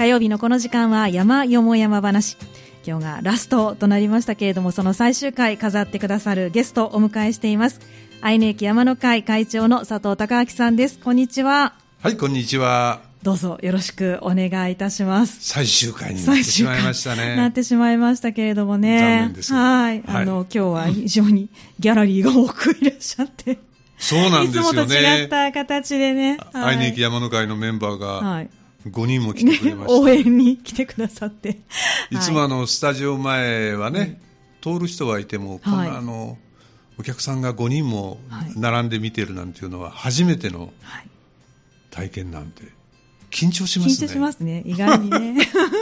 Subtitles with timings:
[0.00, 2.38] 火曜日のこの時間は山よも山話。
[2.86, 7.80] 今日がラストとなりましたけれども、その最終回飾ってくださるゲストをお迎えしています。
[8.22, 10.98] 愛媛駅山の会会長の佐藤孝明さんです。
[11.00, 11.74] こんにちは。
[12.02, 13.02] はい、こんにちは。
[13.22, 15.36] どうぞよろしくお願いいたします。
[15.42, 17.36] 最終回になってしまいましたね。
[17.36, 19.00] なってしまいましたけれどもね。
[19.00, 20.02] 残念ですはい。
[20.06, 23.58] あの、今日は非常にギャラリーが多くいらっしゃって。
[23.98, 24.68] そうなんですよね。
[24.70, 26.38] いつもと違った形でね。
[26.54, 28.50] 愛媛駅山の会のメンバーはがい。
[28.88, 30.00] 5人も来てくれました。
[30.00, 31.58] 応援に来てくださって。
[32.10, 34.20] いつもあの、スタジオ前はね、
[34.62, 36.38] 通る人はいても、こんはいなあの、
[36.98, 41.06] お客さんが5人もはい並んで見てるなんていうのは初めてのはい
[41.90, 42.62] 体験なんで、
[43.30, 44.08] 緊張しま緊すね。
[44.08, 45.36] 張しますね、意外にね。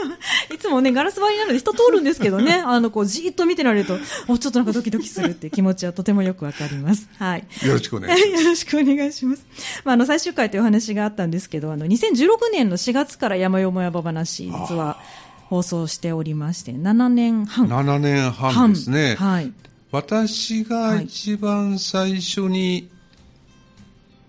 [0.54, 3.98] いつもね、ガラス張りなので人通るんですけどね、 あの、こう、じーっと見てられると、
[4.28, 7.08] お、ちょっとなんかドキドキするっていう気持ちはとてもよくわかります。
[7.18, 7.44] はい。
[7.64, 8.42] よろしくお願いします。
[8.42, 9.46] よろしくお願いします。
[9.84, 14.98] まあ、あの、最終回というお話があったんですけど、あの、2016年の4月から山よもやば話、実は
[15.46, 17.66] 放送しておりまして、7年半。
[17.68, 19.16] 7年半ですね。
[19.18, 19.52] はい。
[19.90, 22.90] 私が一番最初に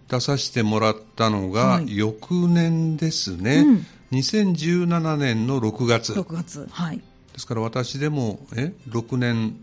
[0.10, 1.96] 出させてもらったのがはい。
[1.96, 3.86] 翌年ですね、うん。
[4.12, 6.14] 2017年の6月。
[6.14, 6.68] 6月。
[6.72, 6.98] はい。
[6.98, 7.04] で
[7.38, 9.56] すから私でもえ？6年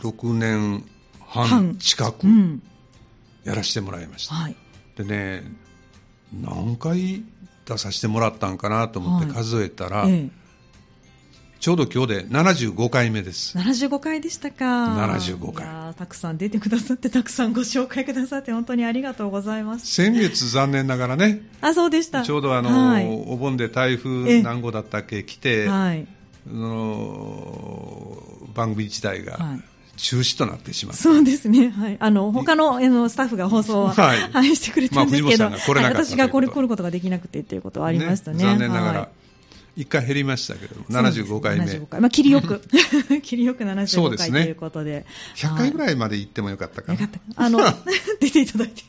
[0.00, 0.84] 6年
[1.20, 1.76] 半半。
[1.76, 2.62] 近くうん。
[3.44, 4.56] やらせてもらいました、はい。
[4.96, 5.42] でね
[6.32, 7.24] 何回
[7.66, 9.34] 出させてもらったんかなと思ってはい。
[9.34, 10.30] 数えたら、え
[11.64, 13.62] ちょうど今日で75回目ですえ。
[13.62, 14.64] 75回でしたか。
[14.98, 19.86] 75回たくさん出てくださって、たくさんご紹介くださって、本当にありがとうございます。
[19.86, 22.22] 先月残念ながらねあ、そうでした。
[22.22, 23.08] ちょうどあの、はい。
[23.08, 26.06] お盆で台ええ風何号だったっけ来て、はい。
[26.46, 29.60] あの番組自体がはい
[29.96, 31.70] 中止となってしまった、そうですね。
[31.70, 31.96] はい。
[31.98, 38.44] あの、他の、あの、スタッフが放送は、は いはい、してくれたんですけど、まあが来れなかったはい私がこれ来ることができなくてっていうことはありましたね。
[38.44, 39.08] 残念ながはらい、
[39.76, 42.00] 1回減りましたけれども、75回目、75回。
[42.00, 42.62] まあ、切りよく、
[43.22, 45.04] 切りよくそう75ですね回ということで。
[45.36, 47.00] 100回ぐらいまで行ってもよかったかな。
[47.00, 47.42] よかった。
[47.42, 47.60] あの、
[48.20, 48.82] 出ていただいて。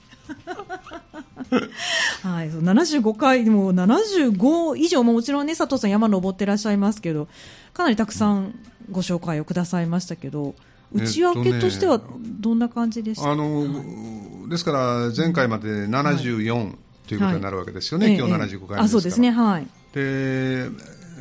[2.23, 7.27] はい、そう75回、でも75以上ももちろんね、佐藤さん山登ってらっしゃいますけど、
[7.73, 8.57] かなりたくさん
[8.91, 10.55] ご紹介をくださいましたけど、
[10.93, 16.75] 内訳としてはどんな感じでしたあのですから、前回まで74
[17.07, 18.81] ということになるわけですよね、ええ今日75回目ですから。
[18.83, 19.67] あ、そうですね、はい。
[19.95, 20.69] で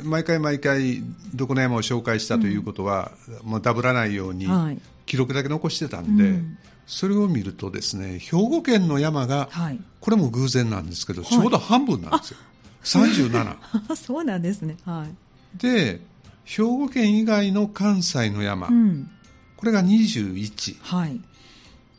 [0.03, 1.01] 毎回毎回、
[1.33, 3.11] どこの山を紹介したということは、
[3.43, 9.79] もうダブらないようにはい記録だけ残してたんで、うんそれを見るとですね兵庫県の山が、はい。
[9.99, 12.37] これも偶然なんですけど、いちょうど半分なんですよ、
[12.83, 13.57] 37。
[13.97, 14.77] そうなんですね。
[14.85, 15.57] はい。
[15.57, 15.99] で、
[16.43, 19.09] 兵庫県以外の関西の山、うん。
[19.57, 20.77] これが21。
[20.81, 21.19] はい。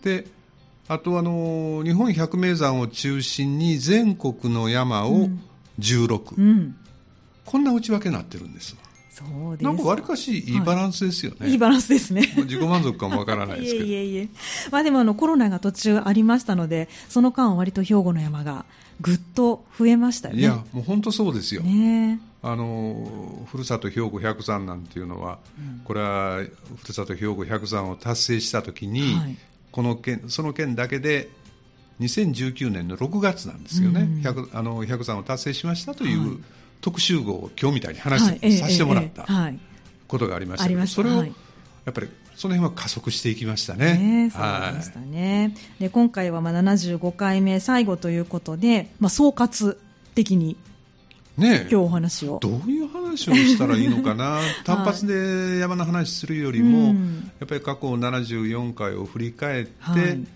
[0.03, 0.29] で、
[0.87, 5.29] あとあの、日本百名山を中心に全国の山を
[5.79, 6.35] 16。
[6.37, 6.77] うん。
[7.45, 9.65] こんな内訳になってるんですわそうです。
[9.65, 11.49] なんかわりかしいいバランスですよね。
[11.49, 12.33] いいバランスですね。
[12.37, 13.85] ま あ自己満足かもわからないですけど。
[13.87, 14.29] いえいえ。
[14.71, 18.67] まあでもあのコロナが途中ありましたので、その間割と兵庫の山が
[19.01, 20.41] ぐっと増えましたよね。
[20.41, 21.63] いや、もう本当そうですよ。
[21.63, 25.39] ねあのふるさと兵庫百山なんていうのは、
[25.85, 26.43] これは
[26.77, 29.37] ふるさと兵庫百山を達成したときに、はい
[29.77, 31.29] この県その県だけで
[32.01, 34.21] 2019年の6月なんですよね、うん。
[34.23, 36.39] 百あのを達成しましたという、はい。
[36.81, 38.39] 特集合を今日みたいに話して、はい。
[38.43, 39.27] ええさせてもらった。
[40.07, 41.33] ことがありましたあけど、それを、はい。
[41.85, 43.95] やっぱりその辺は加速していきましたね。
[43.97, 45.55] ねそうはでしたね。
[45.81, 49.79] で、今回はまあ75回目最後ということで、まあ総括
[50.15, 50.57] 的に
[51.39, 51.61] い、ねえ。
[51.63, 52.39] 今日お話を。
[52.41, 57.31] どういう話をしたらいいのかな、 単発で山の話するよりも、うん。
[57.41, 60.27] やっぱり過去74回を振り返って、はい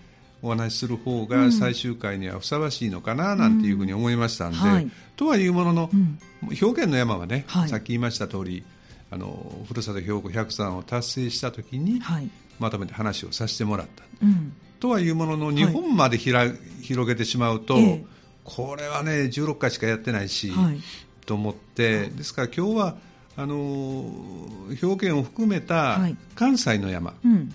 [0.41, 6.19] お話しする方が最終回にはふさわしいのかななんていうふうに思いましたんで、はいとはいうものの、うん
[6.49, 8.63] 兵庫県の山はね、はいさっき言いました通り
[9.11, 12.29] あのふるさと兵庫百山を達成したときに、はい。
[12.59, 14.03] まとめて話をさせてもらった。
[14.23, 14.53] うん。
[14.79, 16.45] とはいうものの、日本までひら
[16.81, 18.05] 広げてしまうと、ええ
[18.43, 20.79] これはね、16回しかやってないし、はい。
[21.25, 22.95] と思って、ですから今日は
[23.35, 27.53] あのー兵庫県を含めたはい関西の山、うん。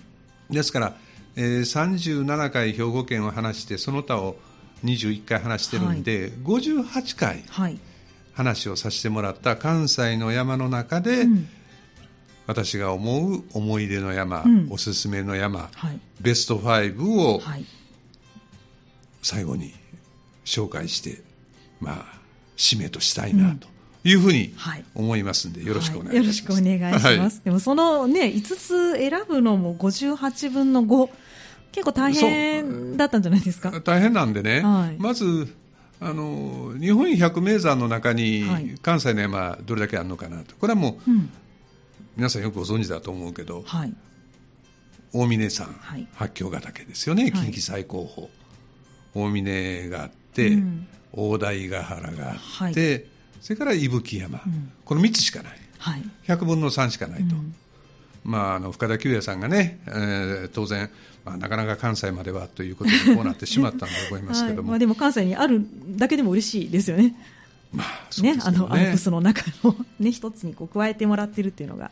[0.49, 0.95] ですから、
[1.37, 4.35] えー37回兵庫県を話してその他を
[4.83, 7.79] 21回話してるんで、58回はい。
[8.33, 11.47] 話をさせてもらった関西の山の中で、うん。
[12.47, 15.99] 私が思う思い出の山、うんおすすめの山、はい。
[16.21, 17.65] ベスト5をはい。
[19.21, 19.73] 最後に
[20.45, 21.21] 紹介して、
[21.81, 22.05] まあ、
[22.55, 23.67] 締めとしたいなと
[24.03, 26.33] いうふうにはい思いますんで、よろしくお願いします。
[26.33, 27.07] しくお願いします。
[27.07, 31.09] はいでもそのね、5つ選ぶのも58分の5、
[31.77, 33.69] 結構大変だったんじゃないですか？
[33.81, 34.95] 大変なんでね、はい。
[34.97, 35.53] まず
[35.99, 38.75] あの日本百名山の中にはい。
[38.81, 40.55] 関西の山どれだけあるのかなと。
[40.55, 41.29] これはもううん。
[42.15, 43.93] 皆さんよくご存知だと思うけどはい。
[45.13, 46.07] 大峰山、はい。
[46.15, 47.31] 八甲ヶ岳ですよね、はい。
[47.31, 48.27] 近畿最高峰。
[49.13, 52.37] 大峰があって、うん大台ヶ原があっ
[52.73, 53.03] て、はい
[53.39, 56.03] それから伊吹山、んこの3つしかないはい。
[56.27, 57.55] 100分の3しかないと、うん
[58.27, 60.89] まあ、あの深田久也さんがね、えー当然、
[61.23, 65.65] まあ、なかなか関西まではということでこうなってしまったんだと思いますけども、 はいまあ、でも関西にある
[65.95, 67.15] だけでも嬉しいですよね。
[67.71, 71.91] まあそうでね、あの、アルプスの中のね、一つにこう加えてもらってるっていうのが、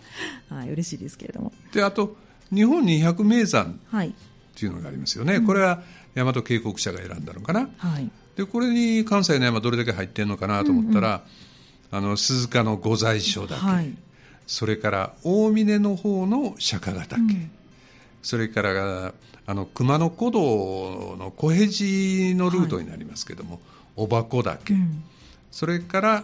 [0.49, 1.53] はい、嬉しいですけれども。
[1.73, 2.17] であと
[2.53, 4.09] 日本二百名山はい。
[4.09, 4.11] っ
[4.57, 5.83] ていうのがありますよね、これは
[6.15, 8.09] 大和渓谷社が選んだのかな、はい。
[8.35, 11.23] でこれに関西の山どれだけ入ってるのかなと思ったら、
[11.91, 13.93] あの鈴鹿の御在所岳、はい。
[14.47, 17.51] それから大峰の方の釈迦ヶ岳、うん。
[18.21, 19.13] それから
[19.47, 23.59] あの熊野古道の小辺路のルートになりますけども、
[23.95, 25.03] おばこ岳、うん。
[25.51, 26.23] それから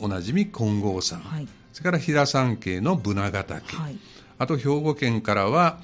[0.00, 1.48] おなじみ金剛山、はい。
[1.72, 3.96] それから平山系のブナガ岳、はい。
[4.38, 5.78] あと兵庫県からは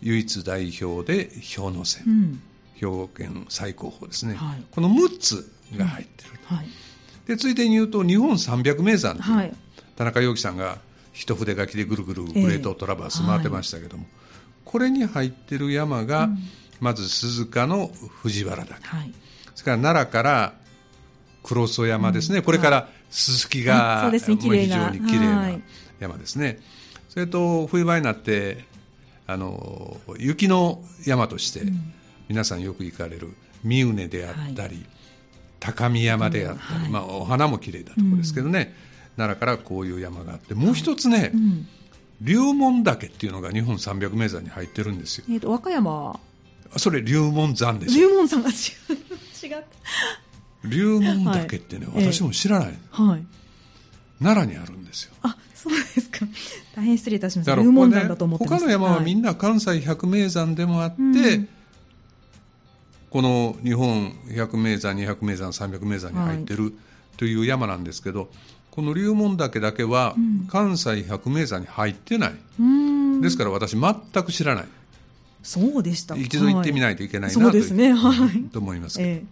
[0.00, 2.42] 唯一代表で氷ノ山、うん。
[2.74, 4.62] 兵庫県最高峰ですね、はい。
[4.70, 6.68] この6つが入ってる、はい。
[7.26, 9.54] でついでに言うと日本三百名山はい。
[9.96, 10.78] 田中陽樹さんが
[11.18, 14.06] 一筆書きでぐるぐるグレートトラバース回ってましたけども、
[14.64, 16.28] これに入ってる山が、
[16.78, 17.90] まず鈴鹿の
[18.22, 18.86] 藤原岳。
[18.86, 19.12] はい。
[19.56, 20.54] それから奈良から
[21.42, 24.36] 黒曽山ですね、これからすすきが、あそうですね。
[24.36, 25.62] 非常に綺麗はない。
[25.98, 26.60] 山ですね、
[27.08, 28.64] それと冬場になって
[29.26, 31.62] あの雪の山として、
[32.28, 34.86] 皆さんよく行かれる三畝であったり、
[35.58, 36.90] 高見山であったり、はい。
[36.90, 38.72] まあ、お花も綺麗なところですけどね、
[39.18, 41.66] 奈良からこういう山があってもう一つね、うん。
[42.20, 46.18] 龍門岳っていうのが日本三百名山に入ってるんですよえっ、と、和歌山、
[46.76, 48.54] それ龍門山ですよ龍門さんが違う。
[50.68, 53.26] 龍門岳ってね、はい私も知らない、はい。
[54.20, 56.26] 奈良にあるんですよあ、そうですか。
[56.74, 57.54] 大変失礼いたしました。
[57.54, 58.66] 龍門山だと思ってました。
[58.66, 61.48] 他の山はみな、んな関西百名山でもあって、うん
[63.10, 66.74] この日本百名山、二百名山、三百名山に入ってる
[67.16, 68.28] という山なんですけど、
[68.78, 70.14] この龍門岳だけは
[70.46, 73.20] 関西百名山に入ってない、うーん。
[73.20, 74.64] ですから私、全く知らない、
[75.42, 76.14] そうでした。
[76.14, 77.92] 一度行ってみいないといけないな、そうですね。
[77.92, 78.42] はい。
[78.44, 79.24] とと思いますけど、え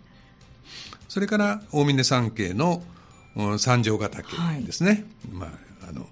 [1.09, 2.83] それから大峰山系の
[3.37, 4.35] うん三条ヶ岳
[4.65, 5.51] ですね、まあ、
[5.91, 6.09] あの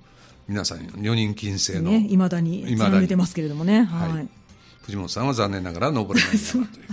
[0.46, 2.92] 皆さん、女人禁制の、えね、未だに未だに。
[2.92, 3.82] 貫いてますけれどもね。
[3.82, 4.12] はい。
[4.12, 4.28] はい。
[4.82, 6.86] 藤本さんは残念ながら登れない山という。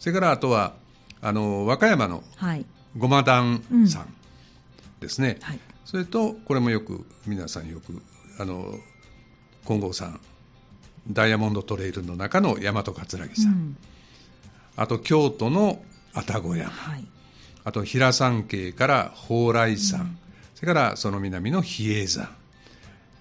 [0.00, 0.72] それからあとは
[1.20, 2.64] あの和歌山のはい。
[2.96, 4.06] ごま団山
[5.00, 5.60] ですね、はい。
[5.84, 8.02] それとこれもよく皆さんよく
[8.38, 8.74] あの
[9.66, 10.20] 金剛山
[11.10, 13.76] ダイヤモンドトレイルの中の大和葛城さん、うん。
[14.76, 15.82] あと京都の
[16.14, 17.04] 愛宕山はい。
[17.64, 20.18] あと平山系から蓬莱山、
[20.54, 22.28] それからその南の比叡山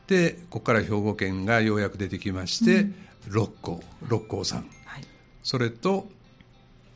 [0.07, 2.88] でここから兵庫県がようやく出てきまして、
[3.27, 5.03] 六甲六甲山はい。
[5.44, 6.07] それと、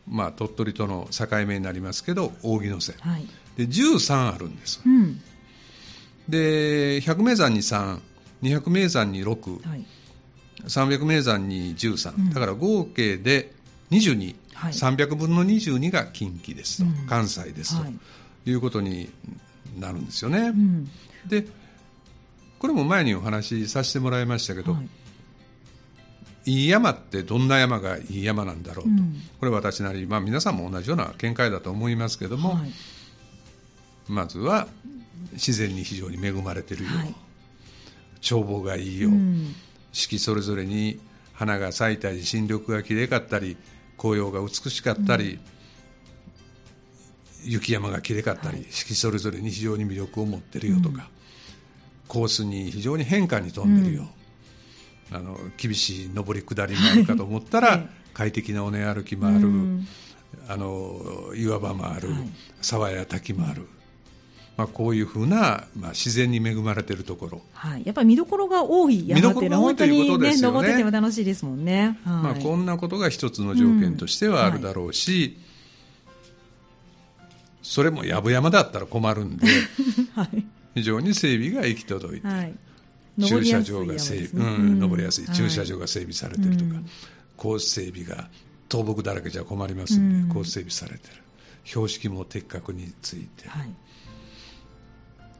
[0.07, 3.27] まあ、鳥取との境目になりますけど扇野線はい。
[3.57, 5.21] で13あるんですうん。
[6.29, 9.85] で百名山に3200名山に6、はい。
[10.65, 13.53] 300名山に13、だから合計で
[13.91, 17.95] 22、はい300分の22が近畿ですと、うん関西ですと、はい
[18.45, 19.09] い、うことに
[19.79, 20.39] なるんですよね。
[20.39, 20.89] うん。
[21.27, 21.45] で
[22.59, 24.81] これも前にお話しさせてもらいましたけど、は
[26.45, 26.51] い。
[26.51, 32.71] い、い山ってどんな山がいい山なんだろうと、うんこれ私なり、まあ、皆さんも同じような見解だと思いますけども、はい。
[34.11, 34.67] まずは
[35.33, 37.15] 自然に非常に恵まれてるよ、はい。
[38.21, 39.55] 眺望がいいよ、うん。
[39.93, 40.99] 四季それぞれに
[41.33, 43.55] 花が咲いたり新緑がきれいかったり
[43.97, 45.39] 紅葉が美しかったり、
[47.43, 51.09] 雪山がきれいかったり、四季それぞれに非常に魅力を持ってるよとか、
[52.07, 54.09] コースに非常に変化に富んでるよ、
[55.11, 57.89] あの厳しい上り下りもあるかと思ったら、はい。
[58.13, 59.87] 快適な尾根歩きもある、うん。
[60.47, 62.29] あの岩場もある、はい。
[62.61, 63.67] 沢や滝もある、
[64.61, 67.81] まあ、こういうふうな、まあ、自然に恵まれてるところ、はい。
[67.83, 71.97] やっぱり見どころが多い山って本当にね、登ってても楽しいですもんね。
[72.05, 72.23] はい。
[72.23, 75.39] まあ、こんなことが一つの条件としてはあるだろうし、
[77.63, 79.47] それもやぶ山だったら困るんで
[80.13, 80.45] はい。
[80.75, 82.53] 非常に整備が行き届いて、はい。
[83.19, 85.75] 駐車場が整備、うん、登りやすい駐車場。
[85.75, 86.85] 場が整備されてるとか、うん
[87.37, 88.29] コース整備が
[88.71, 91.23] 倒木だらけじゃ困りますんで、うんコース整備されてる
[91.63, 93.69] 標識も的確について、はい。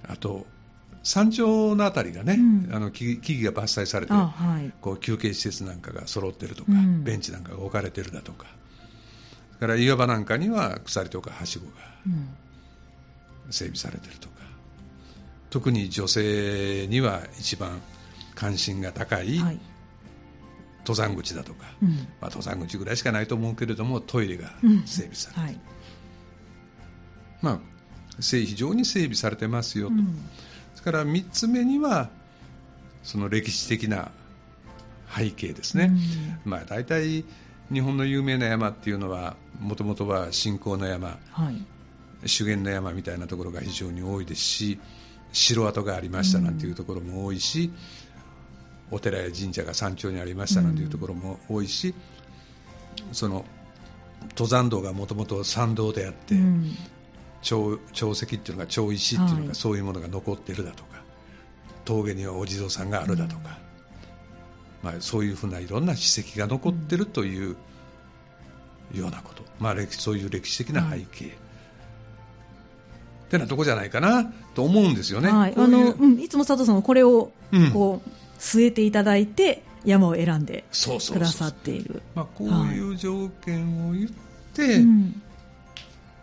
[0.07, 0.45] あと
[1.03, 2.75] 山頂のあたりがね、うん。
[2.75, 4.71] あの木木々が伐採されてあ、はい。
[4.81, 7.03] こう休憩施設なんかが揃ってるとか、うん。
[7.03, 8.45] ベンチなんかが置かれてるだとか。
[9.59, 11.71] から岩場なんかには鎖とかはしごが
[12.07, 12.29] うん。
[13.49, 14.35] 整備されてるとか。
[15.49, 17.81] 特に女性には一番
[18.35, 19.59] 関心が高いはい。
[20.85, 21.89] 登山口だとか、うん。
[21.89, 24.83] まあ、登山口ぐらいしかないと思うけれどもトイレがうん。
[24.85, 25.59] 整備されてる、はい。
[27.41, 27.61] まあ、せ
[28.19, 30.17] 非常に整備されてますよと、うん。
[30.75, 32.09] それから3つ目には
[33.03, 34.11] その歴史的な
[35.15, 35.91] 背景ですね、
[36.45, 37.25] まあ、大体
[37.71, 41.17] 日本の有名な山っていうのはもともとは信仰の山。
[41.31, 41.65] はい。
[42.25, 44.79] 修験の山みたいなところが非常に多いですし
[45.31, 47.71] 城跡がありましたなんていうところも多いし、
[48.91, 51.95] お寺や神社が山頂にありましたなんていうところも多いし、
[53.13, 53.45] その
[54.31, 56.75] 登山道がもともと山道であって、うん
[57.41, 59.55] 長長石っていうのが長石っていうのが、はい。
[59.55, 61.01] そういうものが残ってるだとか
[61.85, 63.57] 峠にはお地蔵さんがあるだとか、
[64.83, 67.55] まあ、そういうふうないろんな史跡が残ってるという
[68.93, 71.29] ようなこと、まあ、歴そういう歴史的な背景、っ
[73.29, 75.29] てなとこじゃないかなと思うんですよね。
[75.29, 77.71] はい、あの、うん、いつも佐藤さんはこれをうん。
[77.71, 78.09] こう
[78.41, 82.01] 据えていただいて山を選んでくださっている。
[82.15, 84.09] まあ、こういう条件を言っ
[84.53, 85.21] て、うん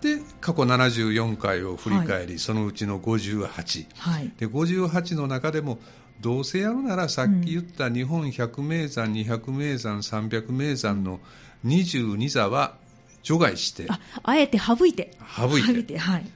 [0.00, 4.32] で過去74回を振り返り、そのうちの58、はい。
[4.38, 5.78] で58の中でも
[6.20, 11.20] どうせやるならさっき言った日本百名山、200名山、300名山の
[11.64, 12.76] 22座は
[13.22, 15.16] 除外してあ、あえて省いて。
[15.36, 16.26] 省いてはい。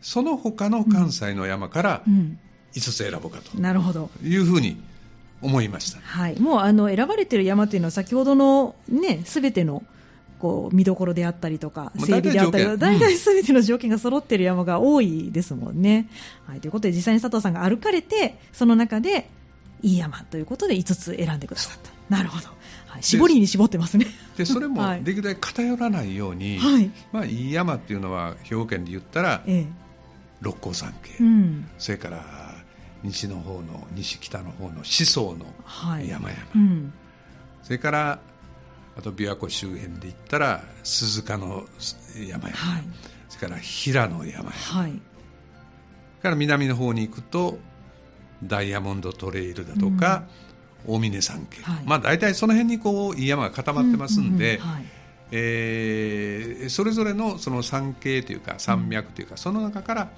[0.00, 2.38] その他の関西の山からうん。
[2.74, 4.10] 5つ選ぼうかとなるほど。
[4.22, 4.80] いうふうに
[5.40, 6.00] 思いました。
[6.00, 6.38] はい。
[6.38, 9.82] もうあの選ばれている山というのは先ほどのね、すべての
[10.38, 16.08] こう見どころであったりとか、まあ整備であったり、大体条件大体すべての条件が揃っている山が多いですもんね。
[16.46, 16.60] はい。
[16.60, 19.28] ということで実際に佐藤さんが歩かれて、その中で
[19.82, 21.90] いい山ということで5つ選んでくださった。
[22.14, 22.48] なるほど。
[22.86, 23.02] はい。
[23.02, 24.06] 絞りに絞ってますね。
[24.36, 26.90] でそれもはいできるだけ偏らないように、はい。
[27.12, 29.66] まあ、いい山っていうのは兵庫県で言ったらええ。
[30.40, 31.68] 六甲山系、うん。
[31.78, 32.24] それから
[33.02, 36.08] 西の方の西北の方の思想のはい。
[36.08, 36.92] 山々、うん。
[37.62, 38.20] それから
[38.98, 41.64] あと琵琶湖周辺で言ったら鈴鹿の
[42.16, 42.84] 山々、はい。
[43.28, 44.92] それから平野山々はい。
[46.20, 47.58] から南の方に行くと
[48.42, 50.24] ダイヤモンドトレイルだとか、
[50.86, 54.60] 大峰山系、はいまあ大体その辺にこういい山が固まってますんで。
[55.30, 60.10] えーそれぞれのその山系というか山脈というか、その中から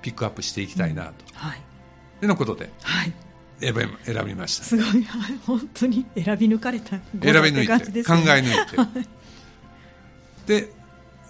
[0.00, 1.58] ピックアップしていきたいなと、はい。
[1.58, 3.12] いうのことではい。
[3.62, 4.64] 選び選びました。
[4.64, 6.90] すごい、はい本当に選び抜かれた。
[6.90, 9.04] 選び抜いて、考ええ抜い
[10.46, 10.72] て、で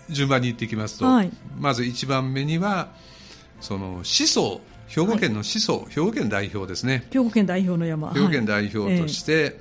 [0.08, 1.30] 順番に言っていきますと、はい。
[1.58, 2.88] まず1番目には
[3.60, 7.06] その思想兵庫県の思想、兵庫県代表ですね。
[7.10, 8.12] 兵庫県代表の山。
[8.12, 9.60] 兵庫県代表として、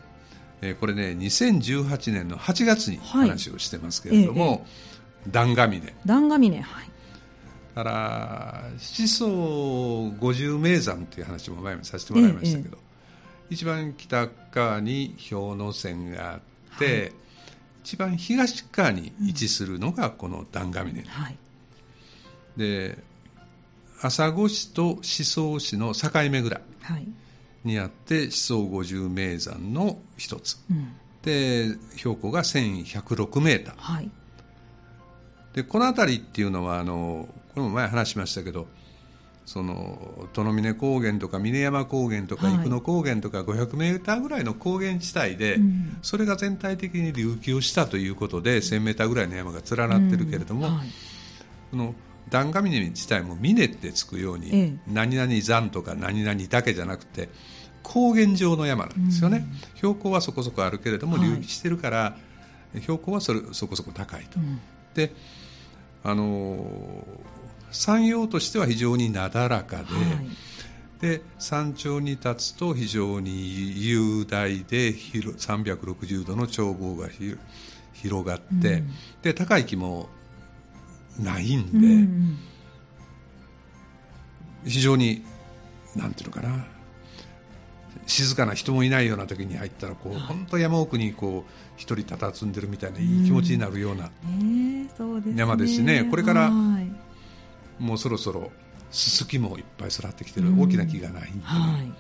[0.62, 3.30] えーこれね2018年の8月にはい。
[3.30, 4.66] 話をしてますけれども、
[5.30, 6.91] 段ヶ峰段ヶ峰はい
[7.74, 9.26] から思想
[10.20, 12.78] 50名山という話も前にさせてもらいましたけど、
[13.50, 17.14] 一番北側に氷ノ山があって、
[17.84, 21.38] 一番東側に位置するのがこの段ヶ峰、はい。
[22.58, 22.98] で
[24.02, 27.08] 朝来市と思想市の境目ぐらいはい。
[27.64, 30.60] にあって思想50名山の一つ。
[30.70, 30.94] うん。
[31.22, 33.76] で標高が1106メーター。
[33.78, 34.10] はい。
[35.54, 38.68] でこの辺りっていうのはあのこれも前話しましたけど
[39.46, 42.58] その殿峰高原とか峰山高原とかはい。
[42.60, 45.98] 生野高原とか500メーターぐらいの高原地帯で、うん。
[46.02, 50.88] それが全体的に隆起したということで1000メーターぐらいの山が連なってるけれども、うんはい。
[51.72, 51.96] この
[52.30, 54.74] 段ヶ峰自体も峰ってつくように、ええ。
[54.88, 57.28] 何々山とか何々だけじゃなくて
[57.84, 61.30] 高原上の山なんですよね、標高はそこそこあるけれどもはい。
[61.30, 62.16] 隆起してるから、
[62.82, 64.40] 標高はそれそこそこ高いと。
[64.40, 64.62] うん。
[64.94, 65.14] で
[66.04, 67.41] あのー
[67.72, 71.18] 山陽としては非常になだらかで,、はい。
[71.18, 77.36] で山頂に立つと非常に雄大で広360度の眺望がひ
[77.94, 78.90] 広がって、うん。
[79.22, 80.10] で高い木も
[81.20, 82.38] ないんで、うんうん。
[84.66, 85.24] 非常に
[85.96, 86.66] なんていうのかな
[88.08, 95.40] 静かな人もいないような時に入ったらこう本当山奥にこう一人佇んでるみたいないい気持ちになるような、ねえそうですね。
[95.40, 96.04] 山ですね。
[96.10, 97.01] これからはい
[97.82, 98.52] もうそろそろ
[98.92, 100.50] ススキもいっぱい育ってきてる。
[100.50, 100.62] うん。
[100.62, 101.92] 大きな木がないんでね、はい。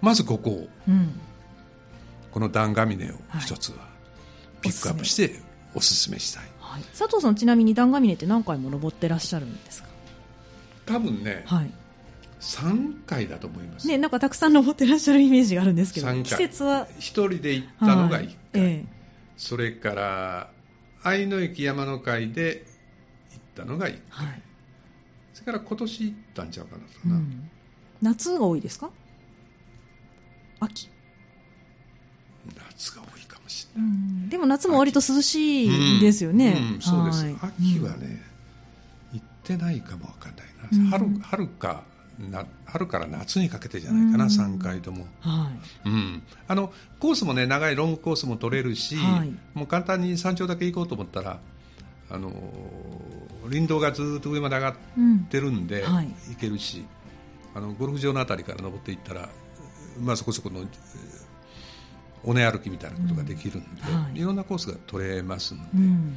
[0.00, 0.50] まずここ。
[0.50, 1.20] をうん。
[2.32, 3.76] この段ヶ峰を一つは
[4.60, 5.40] ピックアップして
[5.74, 6.44] おすすめしたい。
[6.58, 6.82] はい。
[6.98, 9.88] 佐藤さんちなみに段ヶ峰って何回も登ってらっしゃるんですか？
[10.86, 11.70] 多分ねはい。
[12.40, 16.86] 3回だと思います、ねなんかたくさん登ってらっしゃるイメージがあるんですけど季節は？
[16.98, 18.36] 一人で行ったのが1回、はい。
[18.54, 18.84] え
[19.36, 20.50] それから
[21.02, 22.73] 愛の駅山の会で行
[23.62, 24.42] ったのが1回、はい。
[25.32, 27.50] それから今年行ったんちゃうかなとな、うん。
[28.02, 28.90] 夏が多いですか？
[30.60, 30.88] 秋、
[32.72, 35.64] 夏が多いかもしうれない、ん、でも夏も割と涼し
[35.98, 36.74] いですよね、うん。
[36.74, 36.80] うん。
[36.80, 37.36] そうです、はい。
[37.42, 38.22] 秋はね、
[39.12, 40.90] 行ってないかもわかんないうん。
[40.90, 41.82] な、春春か
[42.30, 44.30] な春から夏にかけてじゃないかな、うん。
[44.30, 45.50] 3回とも、は
[45.84, 45.88] い。
[45.88, 49.32] うん、あのコースもね長いロングコースも取れるし、はい。
[49.54, 51.40] もう簡単に山頂だけ行こうと思ったら
[52.10, 52.30] あの
[53.48, 56.08] 林道がずっと上まで上がっうんてるんで、はい。
[56.30, 56.84] 行けるし
[57.54, 59.28] あのゴルフ場のあたりから登っていったら、
[60.00, 60.66] まあ、そこそこのえー
[62.26, 64.18] 尾根歩きみたいなことができるんで、うんはい。
[64.18, 66.16] い、ろんなコースが取れますので、うん。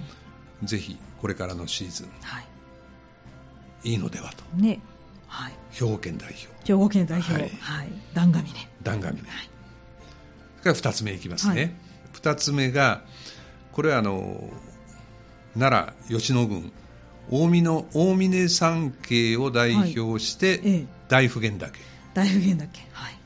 [0.64, 2.48] ぜひこれからのシーズンはい。
[3.84, 4.44] いいのではと。
[4.56, 4.80] ね。
[5.28, 6.48] はい、兵庫県代表。
[6.66, 7.88] 兵庫県代表、ははい。
[7.88, 8.70] い弾丸ね。
[8.82, 9.20] 段上ね、
[10.62, 11.72] それから2つ目いきますね、はい。
[12.14, 13.02] 2つ目が
[13.74, 14.50] これはあの
[15.60, 16.72] 奈良吉野郡
[17.30, 20.86] 大峰大峰山系を代表して、ええ。
[21.10, 21.80] 大普賢岳。
[22.14, 23.18] 大普賢だっけはい。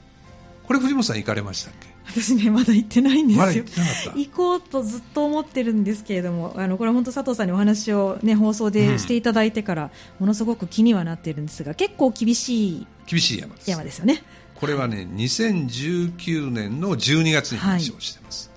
[0.63, 1.91] これ藤本さん行かれましたっけ？
[2.11, 13.69] 私ねまだ行ってないんですよ、まだ行こうとずっと思ってるんですけれどもあのこれは本当佐藤さんにお話を、ね、放送でしていただいてから、ものすごく気にはなってるんですが結構厳しい厳しい山です。
[13.69, 14.23] 山ですよね。
[14.55, 18.51] これはね2019年の12月に話をしてます、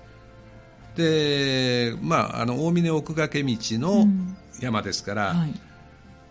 [0.97, 4.07] でまああの大峰奥掛道の
[4.59, 5.53] 山ですから、はい。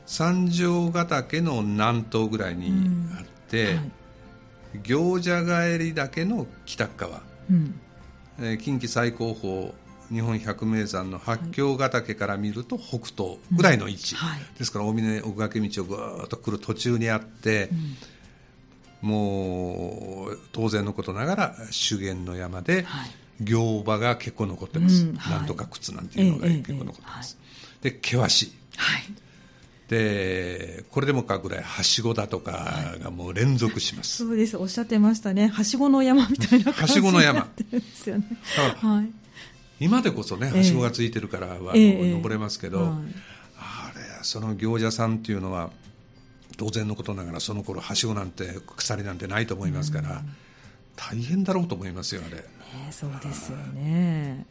[0.06, 2.72] 三条ヶ岳の南東ぐらいに
[3.18, 3.90] あって、はい。
[4.82, 7.80] 行者帰り岳の北側、うん。
[8.38, 9.72] えー近畿最高峰
[10.10, 14.20] 日本百名山の八境ヶ岳から見ると北東ぐらいの位置、うん。
[14.20, 14.40] はい。
[14.58, 17.70] ですから大峰奥掛道をぐーっと来る途中にあって、
[19.00, 23.10] もう当然のことながら修験の山で、はい。
[23.40, 25.16] 行場が結構残ってます、うん。
[25.16, 25.38] はい。
[25.38, 27.38] なんとか靴なんていうのがええ結構残ってます、
[27.84, 28.52] で険しい。
[28.76, 29.02] はい。
[29.88, 34.56] でこれでもかぐらいはしごだとかがもう連続します、そうです。
[34.56, 35.48] おっしゃってましたね。
[35.48, 38.26] はしごの山みたいな感じはしごの山になってるんですよね。
[38.56, 39.10] だからはい。
[39.80, 40.58] 今でこそねええ。
[40.60, 42.12] はしごがついてるからは、ええ。
[42.12, 42.90] 登れますけど、はい。
[43.58, 45.70] あれその行者さんっていうのは
[46.56, 50.22] 当然のことながらその頃はしごなんて鎖なんてないと思いますから、
[50.96, 52.36] 大変だろうと思いますよあれ。
[52.36, 52.44] ね
[52.90, 54.46] そうですよね。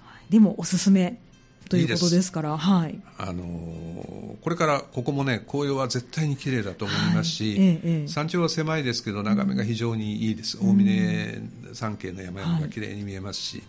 [0.00, 0.32] はい。
[0.32, 1.20] でもおすすめ
[1.68, 3.00] ということですからはい。
[3.18, 8.08] あのーこれからここもね紅葉は絶対に綺麗だと思いますし、はいええええ。
[8.08, 11.40] 山頂は狭いですけど眺めが非常にいいです、大峰
[11.72, 13.62] 山系の山々が綺麗に見えますし、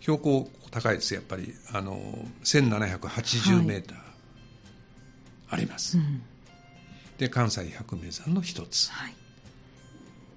[0.00, 1.54] 標高高いですやっぱり。
[1.72, 3.98] あのー1780メーター
[5.50, 6.22] あります、うん。
[7.18, 9.14] で関西百名山の一つはい。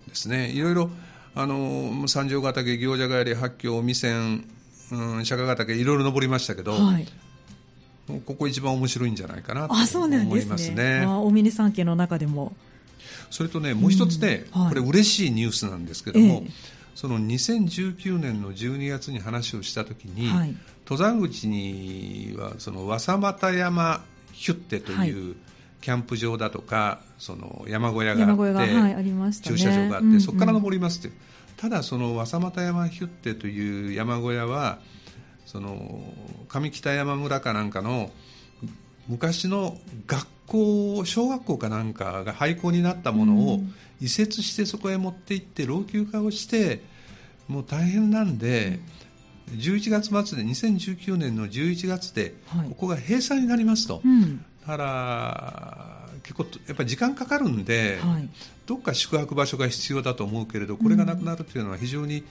[0.07, 0.51] ですね。
[0.51, 0.91] いろいろ
[1.33, 4.45] あのー三条ヶ岳行者帰り八境未線
[4.91, 7.07] うん釈迦ヶ岳いろいろ登りましたけど、はい。
[8.25, 11.05] ここ一番面白いんじゃないかなと思いますね。
[11.05, 12.53] 大峰山系の中でも。
[13.29, 14.61] それとね、もう一つね、うん。
[14.63, 14.69] はい。
[14.69, 16.51] これ嬉しいニュースなんですけども、ええ。
[16.95, 20.55] その2019年の12月に話をしたときに、はい。
[20.85, 24.01] 登山口にはその和佐又山
[24.33, 25.35] ヒュッテという
[25.81, 29.31] キャンプ場だとか、その山小屋があ山って、はいね。
[29.43, 30.21] 駐車場があって、うんうん。
[30.21, 31.15] そこから登りますって。
[31.59, 34.79] ただその和佐又山ヒュッテという山小屋は
[35.45, 35.99] その
[36.47, 38.11] 上北山村かなんかの
[39.07, 43.73] 昔の学校小学校かなんかが廃校になったものをうん。
[44.01, 46.81] 移設してそこへ持って行って老朽化をして
[47.47, 48.79] もう大変なんで、
[49.51, 52.69] 11月末で2019年の11月ではい。
[52.69, 54.45] ここが閉鎖になりますと、うん。
[54.61, 58.29] だから結構やっぱり時間かかるんで、はい。
[58.65, 62.23] どっか宿泊場所が必要だと思うけれどこれがなくなるというのは非常に、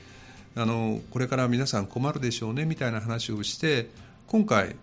[0.55, 3.91] あのこれから皆さん困るでしょうねみたいな話をして
[4.27, 4.77] 今回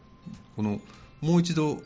[0.56, 0.80] この
[1.22, 1.82] もう一度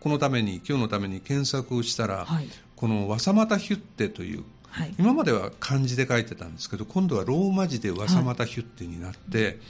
[0.00, 2.48] このために今日のために検索をしたら、はい。
[2.76, 4.94] この「わさまたヒュッテ」というはい。
[4.98, 9.60] 今までは漢字で書いてたんですけど今度はローマ字で「わさまたヒュッテ」になって、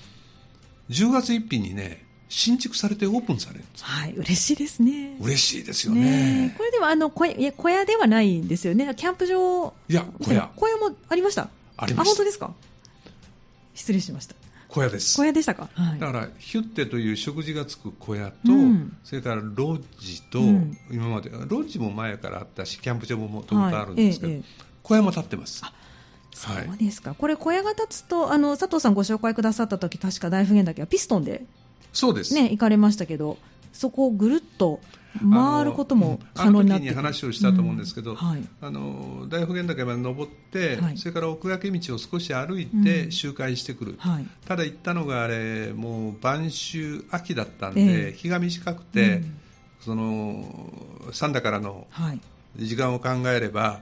[0.91, 5.17] 10月1日にね新築されてオープンされるんですはい嬉しいですね。
[5.21, 6.01] 嬉しいですよね。
[6.01, 6.59] ねえ。
[6.59, 8.93] これではあの小屋小屋ではないんですよね。
[8.97, 9.73] キャンプ場。
[9.89, 10.51] いや小屋。
[10.57, 11.49] 小屋もありました？
[11.77, 12.11] ありました。
[12.11, 12.53] 本当ですか？
[13.75, 14.35] 失礼しました。
[14.69, 15.17] 小屋です。
[15.17, 15.69] 小屋でしたか？
[15.75, 16.01] はい。
[16.01, 18.97] だからヒュッテという食事がつく小屋と、うん。
[19.05, 20.77] それからロッジと、うん。
[20.91, 24.65] 今までロッジも前からあったしキャンプ場ももともとあるんですけど、はいえええ。
[24.83, 25.63] 小屋も建ってます。
[26.33, 26.85] そうはい。
[26.85, 31.45] ですか、これ小屋が立つとあの佐藤さんご紹介くださった時確か大普賢岳はピストンで
[31.93, 33.39] そうです、ね行かれましたけど
[33.73, 34.81] そこをぐるっと
[35.21, 40.99] 回ることも可能になってあの時に話をしたと思うんですけど、うんはい、あの大普賢岳まで登って、はい。
[40.99, 44.27] それから奥掛道を少し歩いて周回してくる、はい。
[44.47, 48.13] ただ行ったのがあれもう晩秋秋だったんで、ええ。
[48.13, 49.37] 日が短くて、うん。
[49.81, 50.73] その
[51.13, 52.21] 三田からのはい。
[52.57, 53.81] 時間を考えれば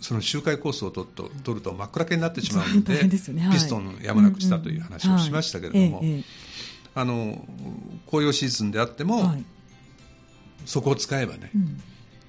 [0.00, 3.42] その周回コースを取ると取ると真っ暗けになってしまうの大でね。
[3.42, 3.52] はい。
[3.54, 6.02] ピストンやむなくしたという話をしましたけれども、
[6.94, 7.44] あの
[8.06, 9.44] 紅葉シーズンであってえも、はい。
[10.64, 11.80] そこを使えばね、うん。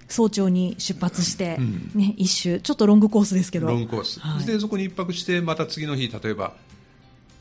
[0.07, 1.91] 早朝に出発して、うん。
[1.95, 2.59] ね、一周。
[2.59, 3.67] ちょっとロングコースですけど。
[3.67, 4.45] ロングコース、はい。
[4.45, 6.53] でそこに一泊してまた次の日例えば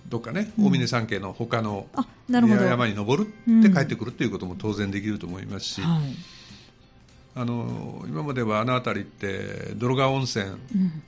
[0.08, 1.86] どっかね大峰山系の他の
[2.28, 6.39] 山に登るって帰ってくるということも当然できると思いますし、はい
[7.34, 11.02] あの今まではあの辺りって泥川温泉うん。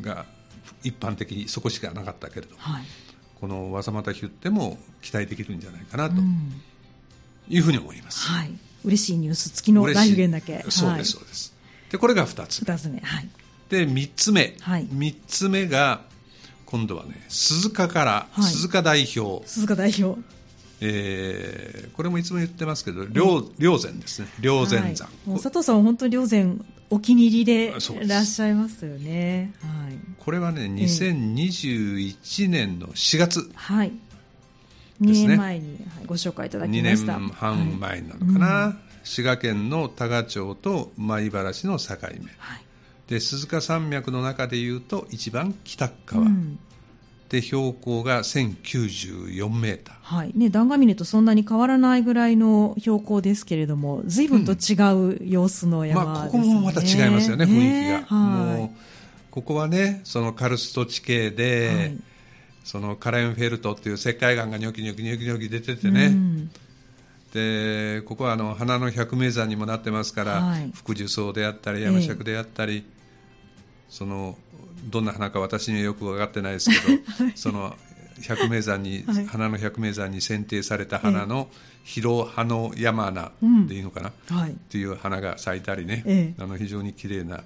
[0.00, 0.24] が
[0.82, 2.84] 一般的にそこしかなかったけれどはい。
[3.40, 6.60] このわさまたヒュッテも期待できるんじゃないかなとうん。
[7.48, 8.28] いうふうに思います。
[8.28, 8.52] はい、
[8.84, 11.52] 嬉しいニュース付きの大普賢岳そうですそうです、
[11.90, 12.60] でこれが2つ。
[12.60, 13.00] 二つ目。
[13.00, 13.28] はい。
[13.68, 14.86] で3つ目、はい。
[14.86, 16.02] 3つ目が
[16.66, 18.44] 今度はね鈴鹿から、はい。
[18.44, 20.20] 鈴鹿代表、鈴鹿代表
[20.84, 23.20] えーこれもいつも言ってますけど霊
[23.58, 24.28] 霊山ですね。
[24.40, 29.52] 霊山山、はい、佐藤さんは本当に霊山お気に入りでいらっしゃいますよね。
[29.60, 29.98] はい。
[30.18, 33.92] これはね2021年の4月、はい。
[35.00, 35.28] 2ですね。
[35.28, 37.18] 年前に、はい、ご紹介いただき2ました。
[37.18, 42.08] 年半前なのかな、滋賀県の多賀町と米原市の境目。
[42.38, 42.64] はい。
[43.08, 46.58] で鈴鹿山脈の中でいうと一番北側、うん
[47.32, 49.96] で標高が1094メーター。
[50.02, 50.32] はい。
[50.34, 54.76] ね、段ヶ峰とそんなに変わらないぐらいの標高ですけれども随分と違
[55.14, 58.16] う様子の山まあ、ですね、ここもまた違いますよね、雰囲気が。
[58.16, 58.58] はい。
[58.58, 58.78] もう
[59.30, 61.96] ここはね、そのカルスト地形で、はい。
[62.64, 66.50] そのカレンフェルトっていう石灰岩がニョキニョキニョキニョキ出ててね、うん。
[67.32, 70.70] でここはあの花の百名山にもなってますから、はい。
[70.74, 72.84] 福寿草であったり山尺であったり、
[73.88, 74.36] その
[74.84, 77.76] どんな花か私にはよく分かってないですけど、 その
[78.20, 81.48] 百名山に、はい花の百名山に選定された花の
[81.84, 83.32] 広葉の山花
[83.66, 84.50] でいいのかな、はい。
[84.50, 86.42] っていう花が咲いたりね、ええ。
[86.42, 87.42] あの非常に綺麗な。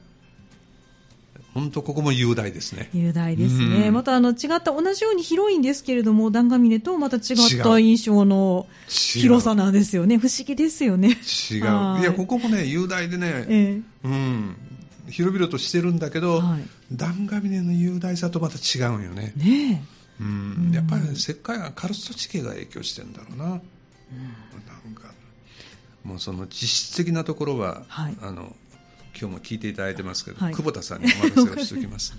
[1.55, 2.91] 本当ここも雄大ですね。
[2.93, 3.95] 雄大ですね、うん。
[3.95, 7.23] またあの違った同じように広いんですけれども段ヶ峰とまた違っ
[7.63, 10.19] た印象の広さなんですよね。
[10.19, 11.17] 不思議ですよね。
[11.51, 11.65] 違う。
[11.65, 12.03] はい。
[12.03, 13.81] いやここもね雄大でね、え。
[14.05, 14.57] うん、
[15.09, 16.63] 広々としてるんだけど、はい。
[16.93, 19.33] 段ヶ峰の雄大さとまた違うんよね。
[19.39, 19.85] え、ね
[20.21, 25.13] うん、やっぱり石灰岩カルスト地形が影響してるんだろうな、なんか
[26.05, 28.17] もうその実質的なところは、はい。
[28.23, 28.57] あの
[29.19, 30.55] 今日も聞いていただいてますけど、はい。
[30.55, 32.15] 久保田さんにお任せをしておきます。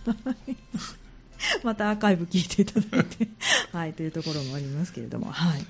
[0.47, 0.55] え
[1.63, 3.27] またアーカイブ聞いていただいて。
[3.71, 3.93] はい。
[3.93, 5.31] というところもありますけれども。
[5.31, 5.65] はい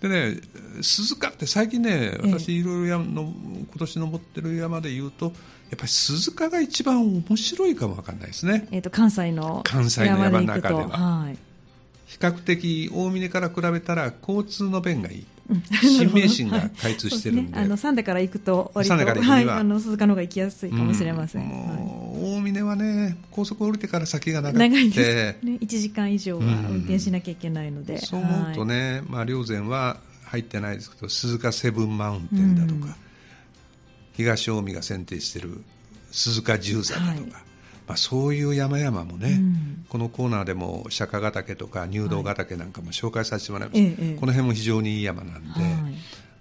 [0.00, 0.40] でね、
[0.82, 2.32] 鈴鹿って最近ね、ええ。
[2.32, 5.32] 私、いろいろ山の今年登ってる山で言うと、やっ
[5.76, 10.88] ぱり鈴鹿が一番面白いかもわかんないですね、えー、と関西の関西の山の中では。
[10.88, 11.36] はい。
[12.06, 15.39] 比較的、大峰から比べたら交通の便がいい、うん
[15.82, 19.34] 新名神が開通してるんで、そうすね、あの三田から行くと割とから行くには。
[19.34, 32.94] はい、あの鈴鹿の方が行きやすいかもしれません、うん大峰はね、高速降りてから先が長くて、長いです、ね、1時間以上は運転しなきゃいけないので、そう思うとね、まあ、霊山は入ってないですけど、鈴鹿セブンマウンテンだとか、うん。
[34.12, 35.62] 東近江が選定している
[36.12, 37.49] 鈴鹿十座だとか、はい
[37.90, 39.84] まあ、そういう山々もね、うん。
[39.88, 45.72] このコーナーでも釈迦ヶ岳とか入道ヶ岳なんかも紹介させてもらいまえした、えええこの辺も非常にいい山なんで、はい。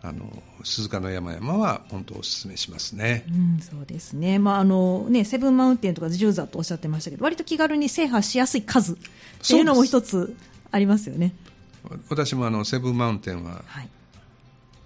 [0.04, 3.26] あの鈴鹿の山々は本当お勧めしますね。
[3.28, 8.96] うん、そうですね、まああのね、セブンマウンテンとか十座とおっしゃってましたけど、割と気軽に制覇しやすい数っ
[9.46, 10.38] ていうのも一つ
[10.70, 11.34] ありますよね。
[12.10, 13.90] 私もあのセブンマウンテンははい、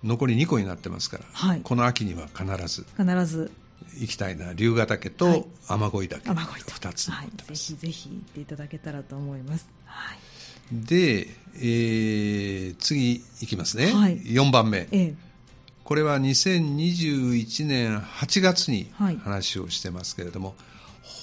[0.01, 1.61] 残り2個になってますから、はい。
[1.61, 2.85] この秋には必ず。
[2.97, 3.51] 必ず
[3.99, 4.53] 行きたいな。
[4.53, 5.41] 龍ヶ岳はい。
[5.41, 9.67] と雨乞い岳、雨乞いと2つはい、ぜひぜひ行っていただけたらと思います。
[9.85, 10.17] はい、
[10.71, 14.17] で、えー次いきますね、はい。
[14.19, 14.79] 4番目。
[14.79, 15.15] ええ。
[15.83, 19.17] これは2021年8月にはい。
[19.17, 20.55] 話をしてますけれども、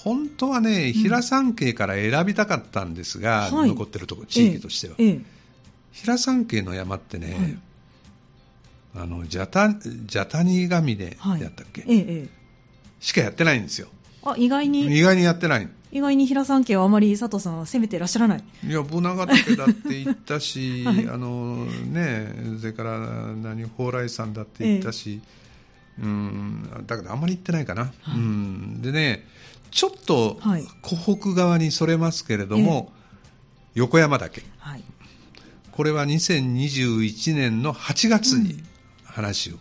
[0.05, 3.69] 本当はね平山系から選びたかったんですが、はい。
[3.69, 5.21] 残ってるところ地域としては、ええ。
[5.93, 7.59] 平山系の山ってね、
[8.95, 11.41] あのジャタジャタニガミではい。
[11.41, 12.40] やったっけ、ええええ
[13.01, 13.89] しかやってないんですよ。
[14.23, 14.87] あ意外に？
[14.97, 18.45] 意外にやってない意外に平山家はあまり佐藤さんは攻めていらっしゃらない。
[18.65, 21.09] いやブナガ岳だって言ったし、 はい。
[21.09, 22.99] あのねそれから
[23.35, 25.21] 何蓬莱山だって言ったし、
[26.01, 28.81] うんだけどあんまり行ってないかな、うん。
[28.83, 29.27] でね
[29.71, 30.67] ちょっとはい。
[30.83, 32.93] 湖北側にそれますけれども、
[33.75, 34.43] 横山岳。
[34.59, 34.85] はい。
[35.73, 38.63] これは2021年の8月に
[39.05, 39.55] 話を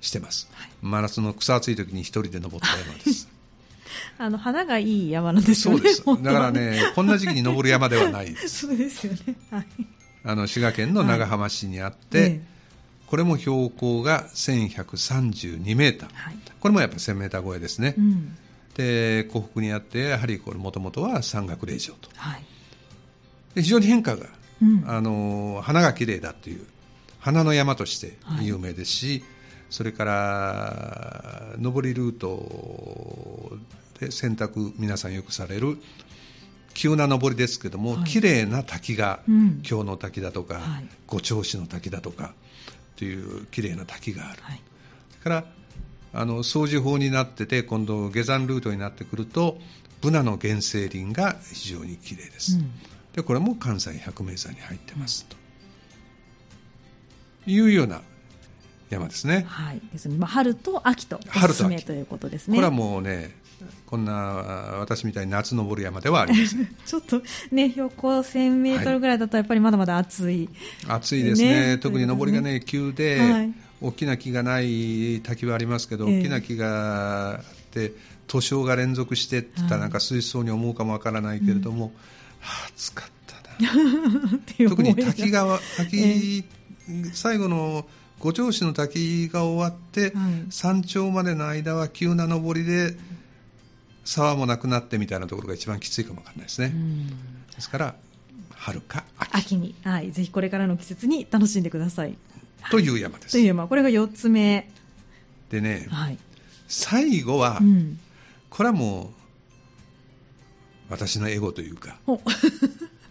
[0.00, 3.28] してます、うん、真夏の草暑い時に一人で登った山です
[4.18, 5.92] あの花がいい山なんですよね。
[5.92, 6.24] そうです。
[6.24, 8.66] だからね、こんな時期に登る山ではないです。
[8.66, 9.36] そうですよね。
[9.50, 9.66] はい。
[10.24, 12.40] あの滋賀県の長浜市にあって、はい、
[13.06, 17.94] これも標高が1132メーター、はい、これもやっぱ1000メーター超えですね。
[17.96, 18.36] うん、
[18.74, 22.44] で湖北にあってやはりこれもともとは山岳霊場と、はい、
[23.54, 24.26] で非常に変化が、
[24.60, 26.66] うん、あの花が綺麗だという
[27.20, 29.24] 花の山として有名ですし、
[29.76, 33.58] それから上りルート
[34.00, 35.76] で選択皆さんよくされる
[36.72, 42.32] 急な登りですけども、はい、綺麗な滝が、うん、京の滝だとか、はい、五調子の滝だとか
[42.96, 44.62] という綺麗な滝がある、はい、
[45.10, 45.44] それから
[46.14, 49.58] あの掃除法になってて今度下山ルートになってくると
[50.00, 52.70] ブナの原生林が非常に綺麗です、うん、
[53.12, 55.36] でこれも関西百名山に入ってますと、
[57.46, 58.00] いうような
[58.90, 59.44] 山ですね。
[59.48, 59.80] はい。
[59.92, 60.16] ですね。
[60.16, 62.56] まあ春と秋とおすすめということですね。
[62.56, 63.34] これはもうね、
[63.86, 64.12] こんな
[64.80, 66.66] 私みたいに夏登る山ではありません。
[66.84, 70.48] ちょっとね標高1000メートルぐらいだとやっぱりまだまだ暑い。
[70.86, 71.76] 暑いですね。
[71.76, 77.92] ね特に登りがね急で、はい、大きな木がない滝はありますけど、大きな木があって
[78.28, 81.92] 図章が連続してって言ったらなんか水槽に思うかもわからないけれども、
[82.40, 84.68] はあ、暑かったな。
[84.68, 86.44] 特に滝川滝、
[87.12, 87.86] 最後の
[88.20, 92.96] 五条市の滝が終わって、はい、山頂までの間は急な上りで
[94.04, 96.72] 沢もなくなってみたいなところが一番きついかもわかんないですね。
[97.54, 97.94] ですから
[98.54, 99.34] 春か秋。
[99.34, 102.16] 秋に、はい、ぜひこれからの季節に楽しんでください。
[102.70, 103.32] という山です。
[103.32, 104.70] という山、これが4つ目。
[105.50, 106.18] でね、はい、
[106.66, 107.98] 最後は、うん、
[108.50, 109.12] これはも
[110.88, 111.98] う私のエゴというか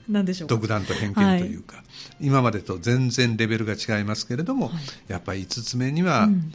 [0.10, 1.86] 何でしょう独断と偏見というか、はい、
[2.28, 4.76] 今までと全然レベルが違いますけれども、はい、
[5.08, 6.54] やっぱり5つ目には、うん、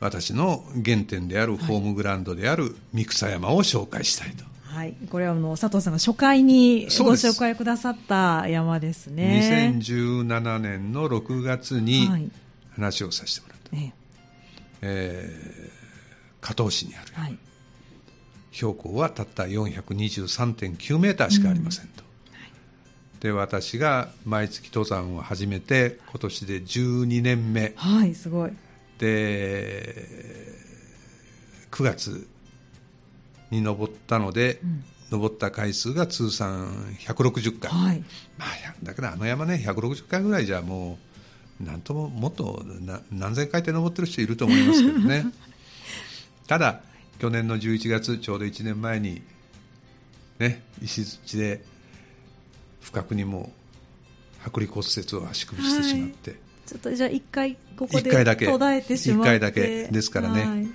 [0.00, 4.44] 私の原点であるホームグラウンドである三草山を紹介したいと。
[4.64, 9.74] はい、これはあの佐藤さんが初回にご紹介くださった山ですね。
[9.78, 12.08] 2017年の6月に
[12.74, 13.76] 話をさせてもらった。
[13.76, 13.92] はい、
[14.80, 17.38] えー、加東市にある、はい、
[18.50, 22.02] 標高はたった423.9メーターしかありませんと。
[22.04, 22.11] うん
[23.22, 27.72] で私が毎月登山を始めて今年で12年目。
[27.76, 28.50] はいすごい。
[28.98, 30.08] で
[31.70, 32.26] 9月
[33.52, 38.00] に登ったので、うん、登った回数が通算160回、はい、
[38.36, 38.48] まあ、
[38.82, 40.98] だけどあの山ね160回ぐらいじゃも
[41.60, 42.64] うなんとももっと
[43.12, 45.26] 何千回って登ってる人いると思いますけどね。
[46.48, 46.80] ただ
[47.20, 49.22] 去年の11月ちょうど1年前に
[50.40, 51.64] ね石槌で
[52.82, 53.52] 不覚にも
[54.44, 59.30] 剥離骨折を足首してしまって、はい、ちょっとじゃあ1回ここで途絶えてしまって。
[59.30, 60.66] 1回だけですからね、はい、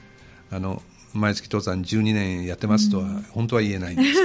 [0.51, 0.81] あの
[1.13, 4.19] 毎月登山12年やってますとは本当は言えないんです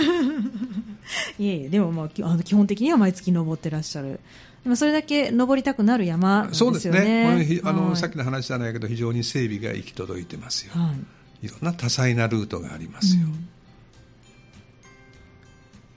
[1.43, 4.21] いえいえでも、まあ、あの基本的には毎月登ってらっしゃる。
[4.63, 6.79] でもそれだけ登りたくなる山ですよね。
[6.79, 7.61] そうですね。
[7.65, 10.73] あの、はい、さっきの話じゃないけど非常に整備が行き届いてますよ。
[10.75, 10.95] は
[11.43, 13.23] い、いろんな多彩なルートがありますよ。
[13.25, 13.49] うん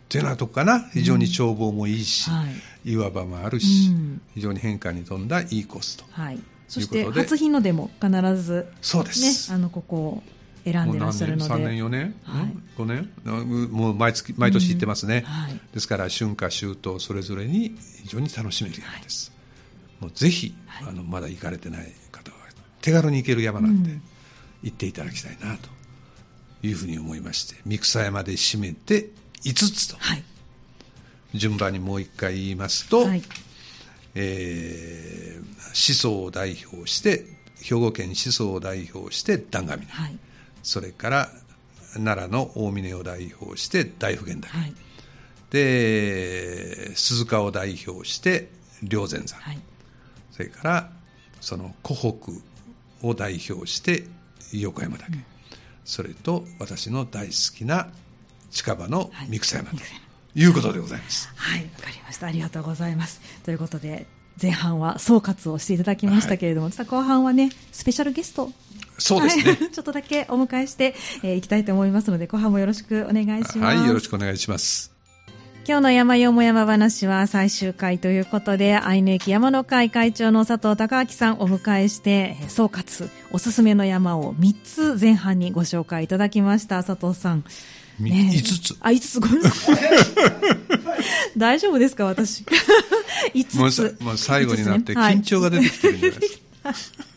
[0.06, 0.80] っていうようなとこかな。
[0.94, 10.24] 非常に眺望もいいし、うんはい、岩場もあるし、うん、非常に変化に富んだいいコースと、はい、そして初日の出も必ず、そうです、ね、あのここを
[10.64, 11.54] 選んでらっしゃるので。
[11.54, 13.70] 3年4年、はい、5年？
[13.72, 19.32] もう毎月毎年行ってますね、うんはい、ですから春夏秋冬それぞれに非常に楽しめる山です、
[20.00, 20.56] はい、もうぜひ、
[20.88, 22.38] あのまだ行かれてない方は
[22.82, 23.98] 手軽に行ける山なんで、
[24.64, 25.70] 行っていただきたいなと
[26.64, 29.10] いうふうに思いまして三草山で締めて
[29.44, 30.24] 5つと、はい、
[31.34, 33.24] 順番にもう一回言いますと、はい、
[34.16, 37.26] えー、思想を代表して
[37.62, 40.18] 兵庫県思想を代表して段上、はい、
[40.64, 41.30] それから
[41.94, 44.74] 奈良の大峰を代表して大普賢岳、はい、
[45.52, 48.50] で鈴鹿を代表して
[48.84, 49.60] 霊山山、はい、
[50.32, 50.90] それから
[51.40, 52.20] その湖
[53.02, 54.04] 北を代表して
[54.52, 55.24] 横山岳、うん、
[55.84, 57.90] それと私の大好きな
[58.56, 59.78] 近場の三草山と
[60.34, 61.30] いうことでございます。
[61.36, 62.28] はい、わ、かりました。
[62.28, 63.20] ありがとうございます。
[63.44, 64.08] ということで、
[64.42, 68.50] 前半は総括をしていただきましたけれども、はい、後半はね、スペシャルゲスト
[68.98, 73.76] そうですね、 ちょっとだけお迎えしてい、えー、きたいと思いますので、後半もよろしくお願いします。
[73.76, 74.96] はい、よろしくお願いします。
[75.68, 86.84] 今日の山よも山話は最終回ということで、アイヌ駅山の会会長の佐藤孝明さんをお迎えして、総括、おすすめの山を3つ前半にご紹介いただきました。
[86.84, 87.44] 佐藤さん。
[88.00, 88.38] みねえ。
[88.38, 88.78] 5つ。
[88.82, 89.76] あ、5つ、ごめんなさい。
[91.38, 92.44] 大丈夫ですか、私。
[93.34, 93.68] 5も
[94.02, 94.04] う。
[94.04, 96.70] もう最後になって緊張が出てきてるんじゃないですか、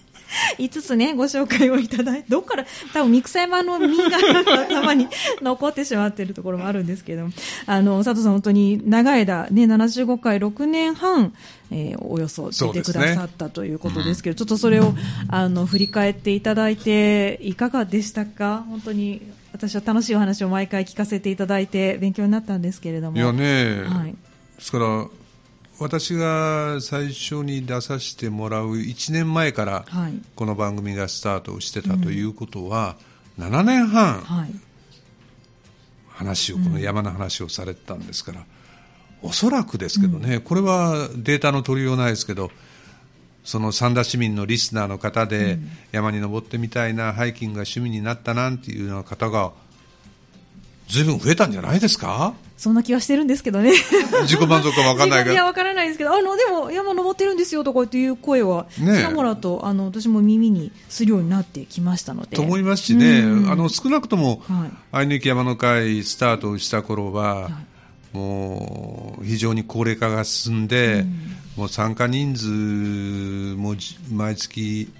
[0.58, 4.18] 5つね、ご紹介をいただいて、どっから、多分、三草山の実が
[4.62, 5.08] 頭に
[5.40, 7.32] 残ってしまっているところもあるんですけれども、
[7.66, 11.32] あの、佐藤さん本当に長い間、ね、75回6年半、
[11.70, 14.94] えーおよそ出てくださったということですけど、ちょっとそれを、
[15.28, 18.64] あの、振り返っていただいて、いかがでしたか？
[18.68, 23.16] 本当に、私は楽しいお話を毎回聞かせていただいて、勉強になったんですけれども。
[23.16, 24.12] いやね、はい。
[24.12, 24.16] で
[24.60, 25.06] すから
[25.78, 32.96] 私が最初に出させてもらう1年前からはいこの番組がスタートしてたということは、
[33.38, 34.50] 7年半はい。
[36.08, 38.44] 話を、この山の話をされてたんですから、
[39.22, 42.50] おそらくですけどね、これはデータの取りようないですけど、
[43.48, 45.58] その三田市民のリスナーの方で、
[45.90, 49.52] 山に登ってみたいな、ハイキングが趣味になったなんていうような方が、
[50.86, 52.34] ずいぶん増えたんじゃないですか？
[52.58, 53.72] そんな気はしてるんですけどね。
[54.24, 55.46] 自己満足か分かんないけいや、ど。
[55.46, 58.96] わからないですけど、あの、でも、山登ってるんですよとかっていう声は、ねえ。
[58.98, 62.36] ちらもらと、あの、私も耳にするようになってきましたので。
[62.36, 63.50] と思いますしね、うん。
[63.50, 64.70] あの少なくとも、はい。
[64.92, 67.48] 愛抜き山の会スタートした頃は、
[68.12, 71.06] もう非常に高齢化が進んで、
[71.58, 72.46] もう参加人数
[73.56, 74.92] もじ毎月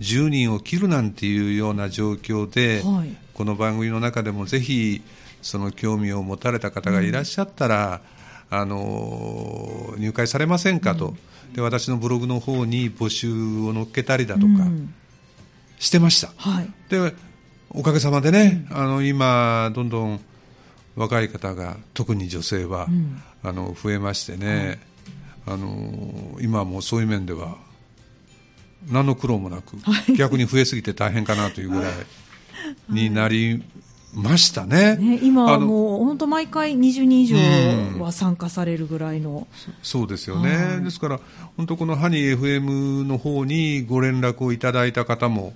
[0.00, 3.16] 10人を切るなんていうような状況で、はい。
[3.32, 5.00] この番組の中でもぜひ
[5.40, 8.02] その興味を持たれた方がいらっしゃったら、
[8.50, 11.14] あの入会されませんかと、
[11.54, 14.92] で私のブログの方に募集を載っけたりだとかうん。
[15.78, 16.30] してました。
[16.36, 16.68] はい。
[16.90, 17.14] で
[17.70, 20.20] おかげさまでね、あの今、どんどん
[20.94, 23.22] 若い方が、特に女性は、ん。
[23.42, 24.78] あの増えましてね、
[25.46, 27.56] あの今はもうそういう面では、
[28.90, 29.76] 何の苦労もなく、
[30.16, 31.92] 逆に増えすぎて大変かなというぐらい
[32.88, 33.62] になり
[34.14, 34.96] ましたね。
[34.96, 37.36] ね、今もう、本当毎回20人以上
[38.00, 39.48] は参加されるぐらいの。
[39.82, 40.84] そうですよね、はい。
[40.84, 41.20] ですから、
[41.56, 45.54] 本当、このハニー FM の方にご連絡をいただいた方も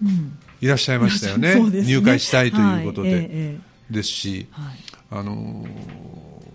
[0.61, 1.93] いらっしゃいましたよね、 そうですね。
[1.93, 3.19] 入会したいということで、はい。
[3.21, 3.59] ええ
[3.91, 3.95] え。
[3.95, 4.77] ですし、はい。
[5.11, 6.47] あのー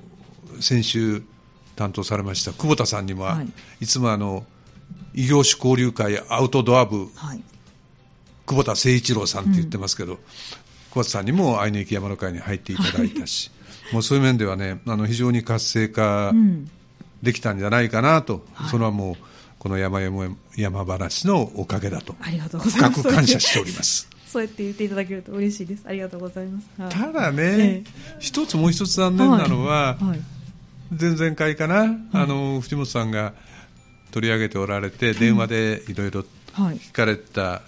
[0.62, 1.24] 先週
[1.82, 4.46] 担当されました久保田さんにも、はいい、つもあの
[5.16, 7.42] 異業種交流会アウトドア部はい。
[8.46, 13.50] 久保田誠一郎さんって言ってますけど、久保田さんにも愛の雪山の会に入っていただいたし、
[13.94, 16.70] もうそういう面ではねあの非常に活性化うん。
[17.22, 19.16] できたんじゃないかなと、それはもう
[19.60, 22.16] この山山山話のおかげだと。
[22.60, 24.10] 深く感謝しております。
[24.28, 25.84] そうやって言っていただけると嬉しいです。
[25.86, 26.68] ありがとうございます。
[26.78, 27.84] はいただね、え
[28.20, 30.22] 一つもう一つ残念なのは、はい。
[30.92, 33.34] 前々回かな、あの藤本さんが
[34.12, 36.76] 取り上げておられて、電話でいろいろはい。
[36.78, 37.62] 聞かれた、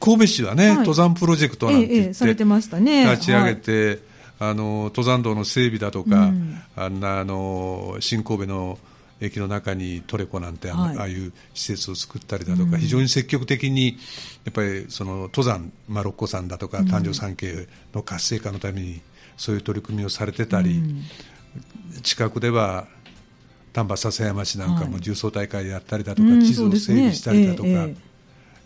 [0.00, 0.76] 神戸市はね、はい。
[0.78, 3.04] 登山プロジェクトなんて言って、えされてましたね。
[3.10, 3.98] 立ち上げて、
[4.38, 6.58] あの登山道の整備だとか、うん。
[6.76, 8.78] あんなあの新神戸の
[9.20, 13.98] 駅の中にトレコなんてあああいう施設を作ったりだとか、非常に積極的に
[14.44, 19.02] やっぱりその登山、まあ、六甲山だとか誕生山系の活性化のために
[19.36, 21.02] そういう取り組みをされてたり、うん
[22.02, 22.86] 近くでは
[23.72, 27.94] 丹波篠山市なんかはいも重曹大会であったりだとか、うん地図を整備したりだとか、え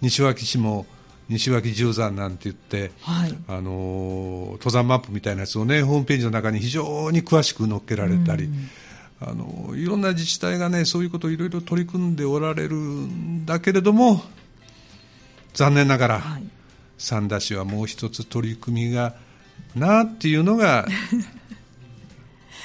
[0.01, 0.87] 西脇市も
[1.29, 3.35] 西脇十山なんて言って、はい。
[3.49, 8.49] あのー登山マップみたいなやつをねホームページの中に非常に詳しく載っけられたり、
[9.21, 14.23] あのーいろんな自治体がねそういうことをいろいろ取り組んでおられるんだけれども
[15.55, 16.45] 残念ながら、はい。
[16.99, 19.15] 三田市はもう一つ取り組みが
[19.75, 20.87] なっていうのが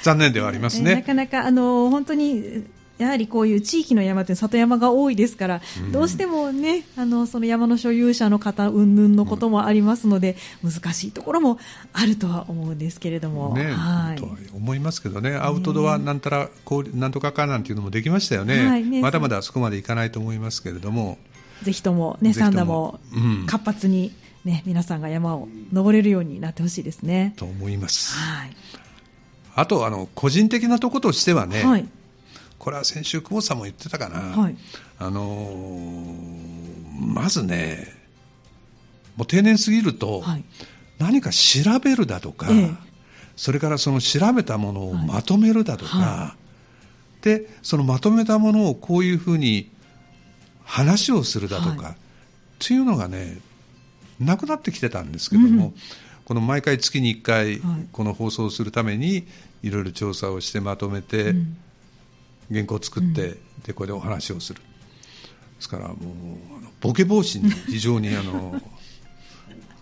[0.04, 1.02] 残念ではありますえなね。
[1.04, 2.64] かなか、あの、本当に、
[3.00, 5.62] やはりこういう地域の山って里山が多いですから、
[5.94, 11.60] どうしてもね、あの、その山の所有者の方、云々のこともありますので、難しいところも
[11.94, 13.56] あるとは思うんですけれども。
[13.56, 21.18] ねはいとは思いますけどね、アウトドアなんたらこうなんとかかなんていうのもできましたよね、はいねまだまだそこまでいかないと思いますけれども、
[21.64, 24.12] ぜひともね、サンダもうん活発に
[24.44, 27.34] ね、皆さんが山を登れるようになってほしいですね。
[27.38, 28.16] と思います。
[28.16, 28.52] はい。
[29.60, 31.88] あとあの個人的なところとしてはね、はい。
[32.58, 34.58] これは先週、久保さんも言ってたかな、はい。
[34.98, 36.50] あのー
[37.00, 37.88] まずね、
[39.16, 40.44] もう定年過ぎると、はい。
[40.98, 42.72] 何か調べるだとか、ええ。
[43.36, 46.36] それからその調べたものをまとめるだとか、は
[47.22, 49.70] でそのまとめたものをこういうふうに
[50.64, 51.96] 話をするだとか、はい。
[52.60, 53.40] というのがね
[54.20, 55.74] なくなってきてたんですけども、うん。
[56.26, 57.88] この毎回月に1回はい。
[57.92, 59.26] この放送をするために
[59.62, 61.58] いろいろ調査をしてまとめて、うん。
[62.52, 64.60] 原稿を作って、でこれでお話をする。
[64.60, 65.98] ですからもう
[66.58, 68.62] あのボケ防止に非常に あの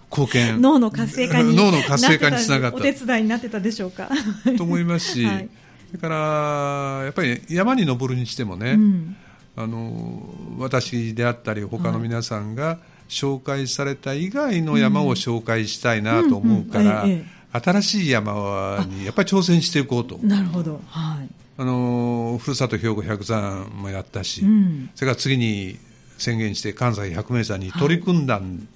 [0.09, 2.77] 貢献脳の活性化に脳の活性化につながった。
[2.77, 4.09] お手伝いになってたでしょうか。
[4.57, 5.49] と思いますし、はい。
[5.87, 9.15] それからやっぱり山に登るにしてもね、うん。
[9.55, 17.11] あの私であったり他の皆さんが紹介された以外の山を紹介したいなと思うから、うん。
[17.11, 17.17] うん。
[17.17, 20.17] ええ新しい山にやっぱり挑戦していこうと。
[20.21, 20.81] なるほど。
[20.87, 21.29] はい。
[21.59, 24.89] あのふるさと兵庫百山もやったし、うん。
[24.95, 25.77] それから次に
[26.17, 28.67] 宣言して関西百名山に取り組んだん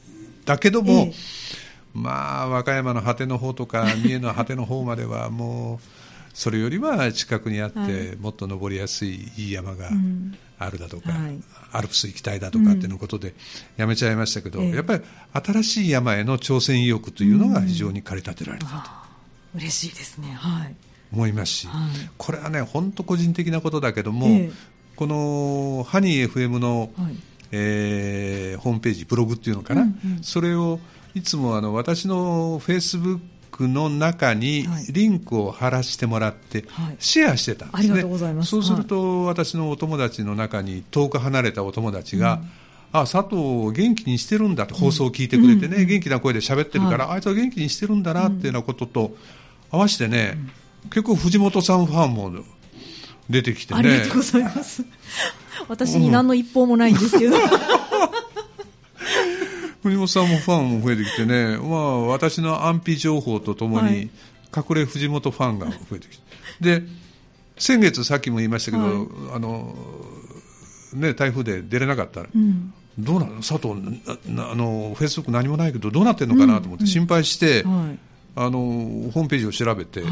[0.45, 1.13] だけども、ええ。
[1.93, 5.87] まあ和歌山の果ての方とか三重の果ての方まではもう
[6.33, 8.15] それよりは近くにあって、はい。
[8.17, 10.37] もっと登りやすいいい山がん。
[10.61, 11.39] あるだとか、はい
[11.71, 13.33] アルプス行きたいだとかっていうのことで
[13.77, 14.75] やめちゃいましたけど、ええ。
[14.75, 15.03] やっぱり
[15.33, 18.71] 新しい山への挑戦意欲というのが非常に駆り立てられたと。
[18.73, 20.33] あー嬉しいですね。
[20.33, 20.75] はい。
[21.13, 22.09] 思いますし、はい。
[22.17, 24.51] これはね本当個人的なことだけども、ええ。
[24.95, 27.15] このハニー FM の、はい。
[27.51, 30.23] えーホームページブログっていうのかな、うんうん。
[30.23, 30.79] それを
[31.13, 33.19] いつもあの私のフェイスブッ
[33.61, 34.85] クの中にはい。
[34.89, 36.95] リンクを貼らせてもらってはい。
[36.99, 38.49] シェアしてたんですね、ありがとうございます。
[38.49, 42.41] そうすると私のお友達の中に遠く離れたお友達が、
[42.91, 49.15] あ佐藤を元気にしてるんだと放送を聞いてくれてね、元気な声で喋ってるから、あいつは元気にしてるんだなっていうようなことと
[49.69, 50.37] 合わせてね、
[50.85, 52.31] 結構藤本さんファンも
[53.29, 53.79] 出てきてね。
[53.79, 54.83] ありがとうございます。
[55.67, 57.37] 私に何の一報もないんですけど、
[59.83, 63.91] 藤本さんもファンも増えてきてね、まあ、私の安否情報とともはい。
[63.91, 64.09] に
[64.55, 66.83] 隠れ藤本ファンが増えてきて、で
[67.57, 69.07] 先月さっきも言いましたけど、はい。
[69.35, 69.73] あの
[70.93, 72.73] ね、台風で出れなかったら、うん。
[72.99, 73.35] どうなの？
[73.37, 76.59] 佐藤あのフェイスブック何もないけどどうなってるのかな？
[76.59, 77.99] と思って心配して、はい。
[78.35, 80.11] あのホームページを調べて、はい。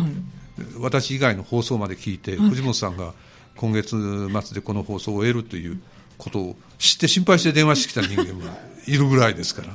[0.80, 3.13] 私以外の放送まで聞いて、藤本さんが
[3.57, 3.89] 今月
[4.30, 5.82] 末でこの放送を終えるという
[6.17, 8.41] ことを知って心配して電話してきた人間も
[8.89, 9.69] いるぐらいですから。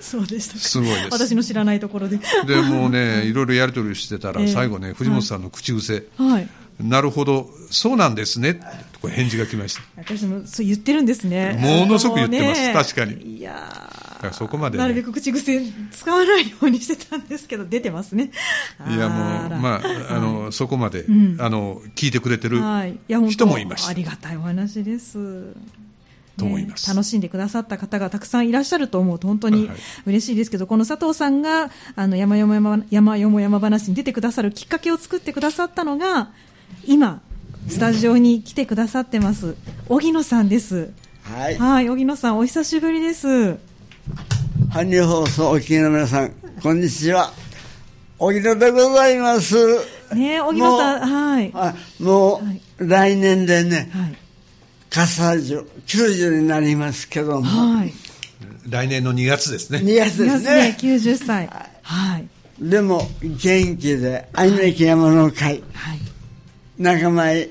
[0.00, 0.60] そうでしたか。
[0.60, 1.08] すごいです。
[1.10, 2.18] 私の知らないところで。
[2.46, 4.48] でもうね、 いろいろやり取りしてたら、ええ。
[4.48, 6.48] 最後ね、藤本さんの口癖、はい。
[6.80, 8.60] なるほど、そうなんですね、
[9.00, 9.82] と返事が来ました。
[9.96, 11.58] 私もそう言ってるんですね。
[11.60, 12.60] ものすごく言ってます。
[12.60, 12.72] ね。
[12.74, 13.38] 確かに。
[13.38, 13.52] いや
[14.16, 14.82] だからそこまでね。
[14.82, 18.30] なるべく口癖使わないようにしてたんですけど出てますね。
[18.88, 21.36] いやもう、まあ、あの、そこまで、ん。
[21.40, 22.60] あの、聞いてくれてる
[23.30, 23.90] 人もいました。
[23.90, 25.54] ありがたいお話です。
[26.38, 29.76] と思いますね楽しんでくださった方がたくさんいらっしゃると思うと本当にはい
[30.06, 36.30] 嬉しいですけど、この佐藤さんがあの山よも山山よも山話に出てくださるきっかけを作ってくださったのが
[36.84, 37.20] 今
[37.68, 39.56] スタジオに来てくださってます
[39.88, 40.90] 荻野さんです。
[41.22, 41.58] はい。
[41.58, 43.58] はい、荻野さんお久しぶりです。
[44.70, 46.30] ハニー放送お聞きの皆さん、
[46.62, 47.32] こんにちは。
[48.18, 49.56] 荻野でございます。
[50.14, 51.50] ね、荻野さん、はい。
[51.54, 54.16] あもう、はい来年でね、はい。
[54.96, 57.92] 笠樹90になりますけども、はい。
[58.66, 59.80] 来年の2月ですね。
[59.80, 60.76] 2月ですねね。
[60.78, 61.50] 90歳。
[61.82, 62.26] はい。
[62.58, 65.98] でも、元気で、愛の駅山の会、はい。
[66.78, 67.50] 仲間へ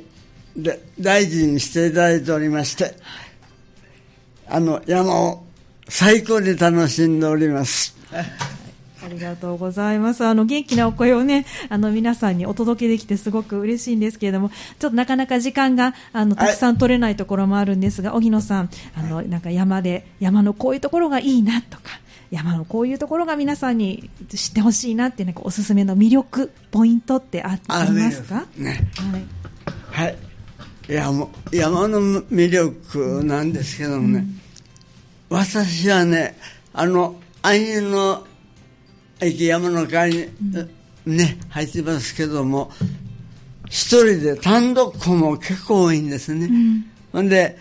[0.58, 2.96] で大事にしていただいておりまして、
[4.48, 5.46] あの、山を
[5.88, 7.96] 最高に楽しんでおります。
[9.06, 10.26] ありがとうございます。
[10.26, 22.00] あの、元気なお声をね、あの、皆さんにお届けできてすごく嬉しいんですけれども、ちょっとなかなか時間が、あの、たくさん取れないところもあるんですが、荻野さん、あの、なんか山で、山のこういうところがいいなとか、
[22.32, 28.46] 山のこういうところが皆さんに知ってほしいなっていう、なんかおすすめの魅力、ポイントってあありますか？
[28.58, 28.88] ね。
[29.92, 30.08] はい。
[30.08, 30.18] はい。
[30.88, 34.26] 山山の魅力なんですけどもね、
[35.30, 36.38] 私はね、
[36.74, 38.26] あの、愛の
[39.20, 40.28] 駅山の会に、
[41.06, 42.72] ね、入ってますけども、
[43.70, 46.50] 一人で単独校も結構多いんですね。
[47.12, 47.58] ほんで、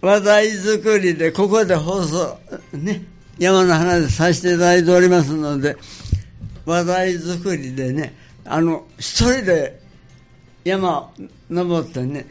[0.00, 2.38] 話題作りで、ここで放送、
[2.72, 3.02] ね、
[3.38, 5.76] 山の話させていただいておりますので、
[6.64, 8.14] 話題作りでね、
[8.44, 9.80] あの、一人で
[10.64, 11.10] 山を
[11.50, 12.26] 登ってね、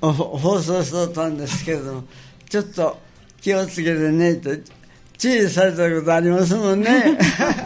[0.00, 2.04] お放送しとったんですけども、
[2.48, 2.98] ちょっと
[3.40, 4.50] 気をつけてねと、
[5.18, 7.18] 注意されたことありますもんね。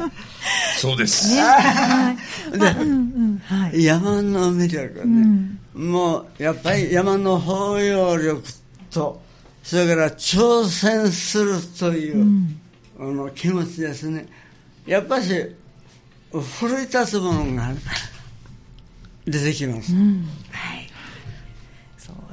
[0.79, 1.35] そうです。
[1.35, 2.13] ね、は
[2.53, 2.57] い。
[2.57, 3.83] まあうんうん、はい。
[3.83, 8.43] 山の魅力ね、もうやっぱり山の包容力
[8.91, 9.21] と、
[9.63, 12.25] それから挑戦するという、
[12.99, 14.27] あの気持ちですね。
[14.87, 15.29] やっぱし、
[16.33, 17.73] 奮い立つものが
[19.27, 19.91] 出てきます。
[19.91, 20.01] そう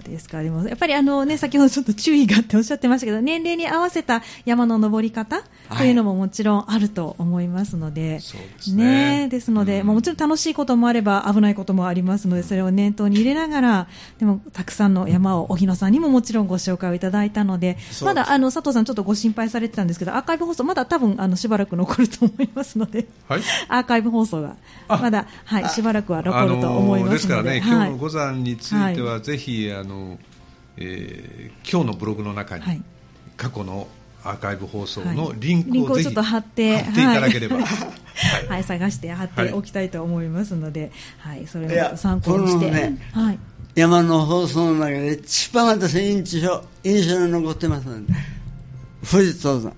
[0.09, 0.41] ですか。
[0.41, 9.27] でも、やっぱりあのね、先ほどちょっと注意がっておっしゃってましたけど、年齢に合わせた山の登り方というのももちろんあると思いますので、そうですね。
[9.29, 9.87] ですので、うん。
[9.87, 13.87] まあもちろん楽しいこともあれば危ないこともありますので、それを念頭に入れながら、
[14.19, 23.41] でも、たくさんの山を荻野さんにももちろんご紹介をいただいたので、まだあの佐藤さんちょっとご心配されてたんですけど、アーカイブ放送、まだ多分あのしばらく残ると思いますので、はい。
[23.67, 24.55] アーカイブ放送が、
[24.87, 24.97] あ。
[24.97, 27.15] まだ、はい、しばらくは残ると思いますので。
[27.15, 30.19] ですからね、はい今日の五山については、はぜひあの、
[30.77, 32.81] えー今日のブログの中に、はい。
[33.37, 33.87] 過去の
[34.25, 35.39] アーカイブ放送のはい。
[35.39, 37.65] リンクをぜひ、リンクをちょっと貼って貼っていただければ、はい。
[37.65, 38.47] はい。
[38.47, 42.71] はい、探して貼っておきたいと思いますので、はい、それを参考にして、
[43.11, 43.39] はい、
[43.75, 48.13] 山の放送の中で一番私印象印象に残ってますので
[49.09, 49.75] 富士登山ね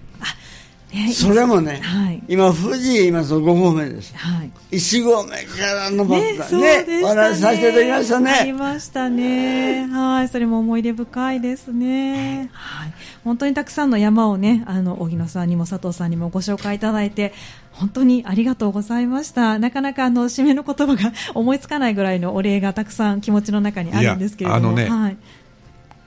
[1.14, 4.52] それもね、はい今富士言いますと5合目ですはい。
[4.72, 7.04] 一合目から登ねっ、たそうでしたね。
[7.04, 9.86] お話しさせていただきましたありねましたね。
[9.88, 12.50] はい、それも思い出深いですね。
[12.54, 17.34] はい、本当にたくさんの山をね、あの、荻野さんにも佐藤さんにもご紹介いただいて、
[17.72, 19.60] 本当にありがとうございました。
[19.60, 24.68] なかなかあの、締めの言葉が 思いつかないぐらいのお礼がたくさん気持ちの中にあるんですけれども。
[24.70, 25.18] あのねはい。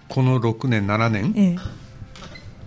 [0.08, 1.89] この6年、7年、ええ。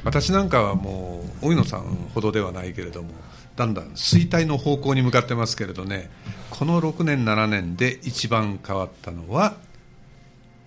[0.03, 3.09] 私なんかはもう、荻野さんほどではないけれども、
[3.55, 6.09] だんだん衰退の方向に向かってますけれどね、
[6.49, 9.55] この6年、7年で一番変わったのは、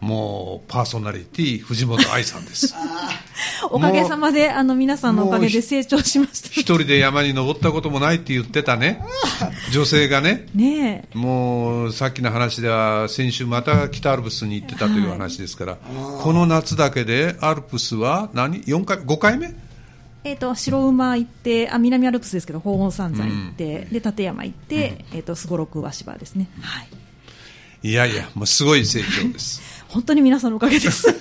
[0.01, 2.75] もうパーソナリティ藤本愛さんです。
[3.71, 6.49] おかげさまで、あの、皆さんのおかげで成長しました。
[6.49, 9.03] 一人で山に登ったこともないって言ってたね、
[9.73, 11.17] 女性がね、ねえ。
[11.17, 19.55] もうさっきの話では、先週また北アルプスに行ってたという話ですから、この夏だけでアルプスは何、4回、5回目？
[20.25, 26.49] えっ、と、白馬行って、あ、南アルプスですけど、鳳凰山山行って、で、立山行って、えっ、と、すごろく和芝ですね。
[26.61, 26.89] はい。
[27.83, 29.63] いやいや、もうすごい成長です。
[29.97, 31.07] 本当に皆さんのおかげです。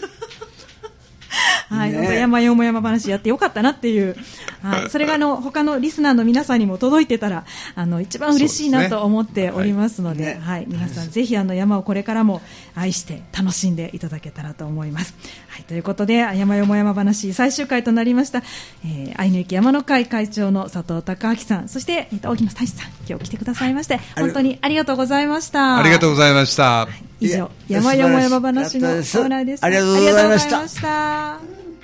[1.69, 4.17] はい、ね山よも山話やってよかったなっていう、
[4.66, 7.45] はい、それがあの他のリスナーの皆さんにも届いてたら、
[7.76, 10.41] あの一番嬉しいなと思っておりますので、ですね。
[10.41, 12.41] はい、皆さんぜひあの山をこれからも
[12.76, 15.13] 愛して楽しんでいただけたらと思います。
[15.47, 18.43] はい、ということで、山よも山話最終回となりました、
[18.84, 25.78] えー、愛の雪山の会会長の佐藤孝明さん、そして、えっと、沖野大志さん、今日来てくださいまして、本当にありがとうございました。
[25.78, 26.88] ありがとうございました。
[27.20, 27.36] 以上、
[27.70, 29.68] いや山よも山話のコーナーでした。
[29.68, 30.57] ありがとうございました。
[30.57, 31.64] ありがとうございました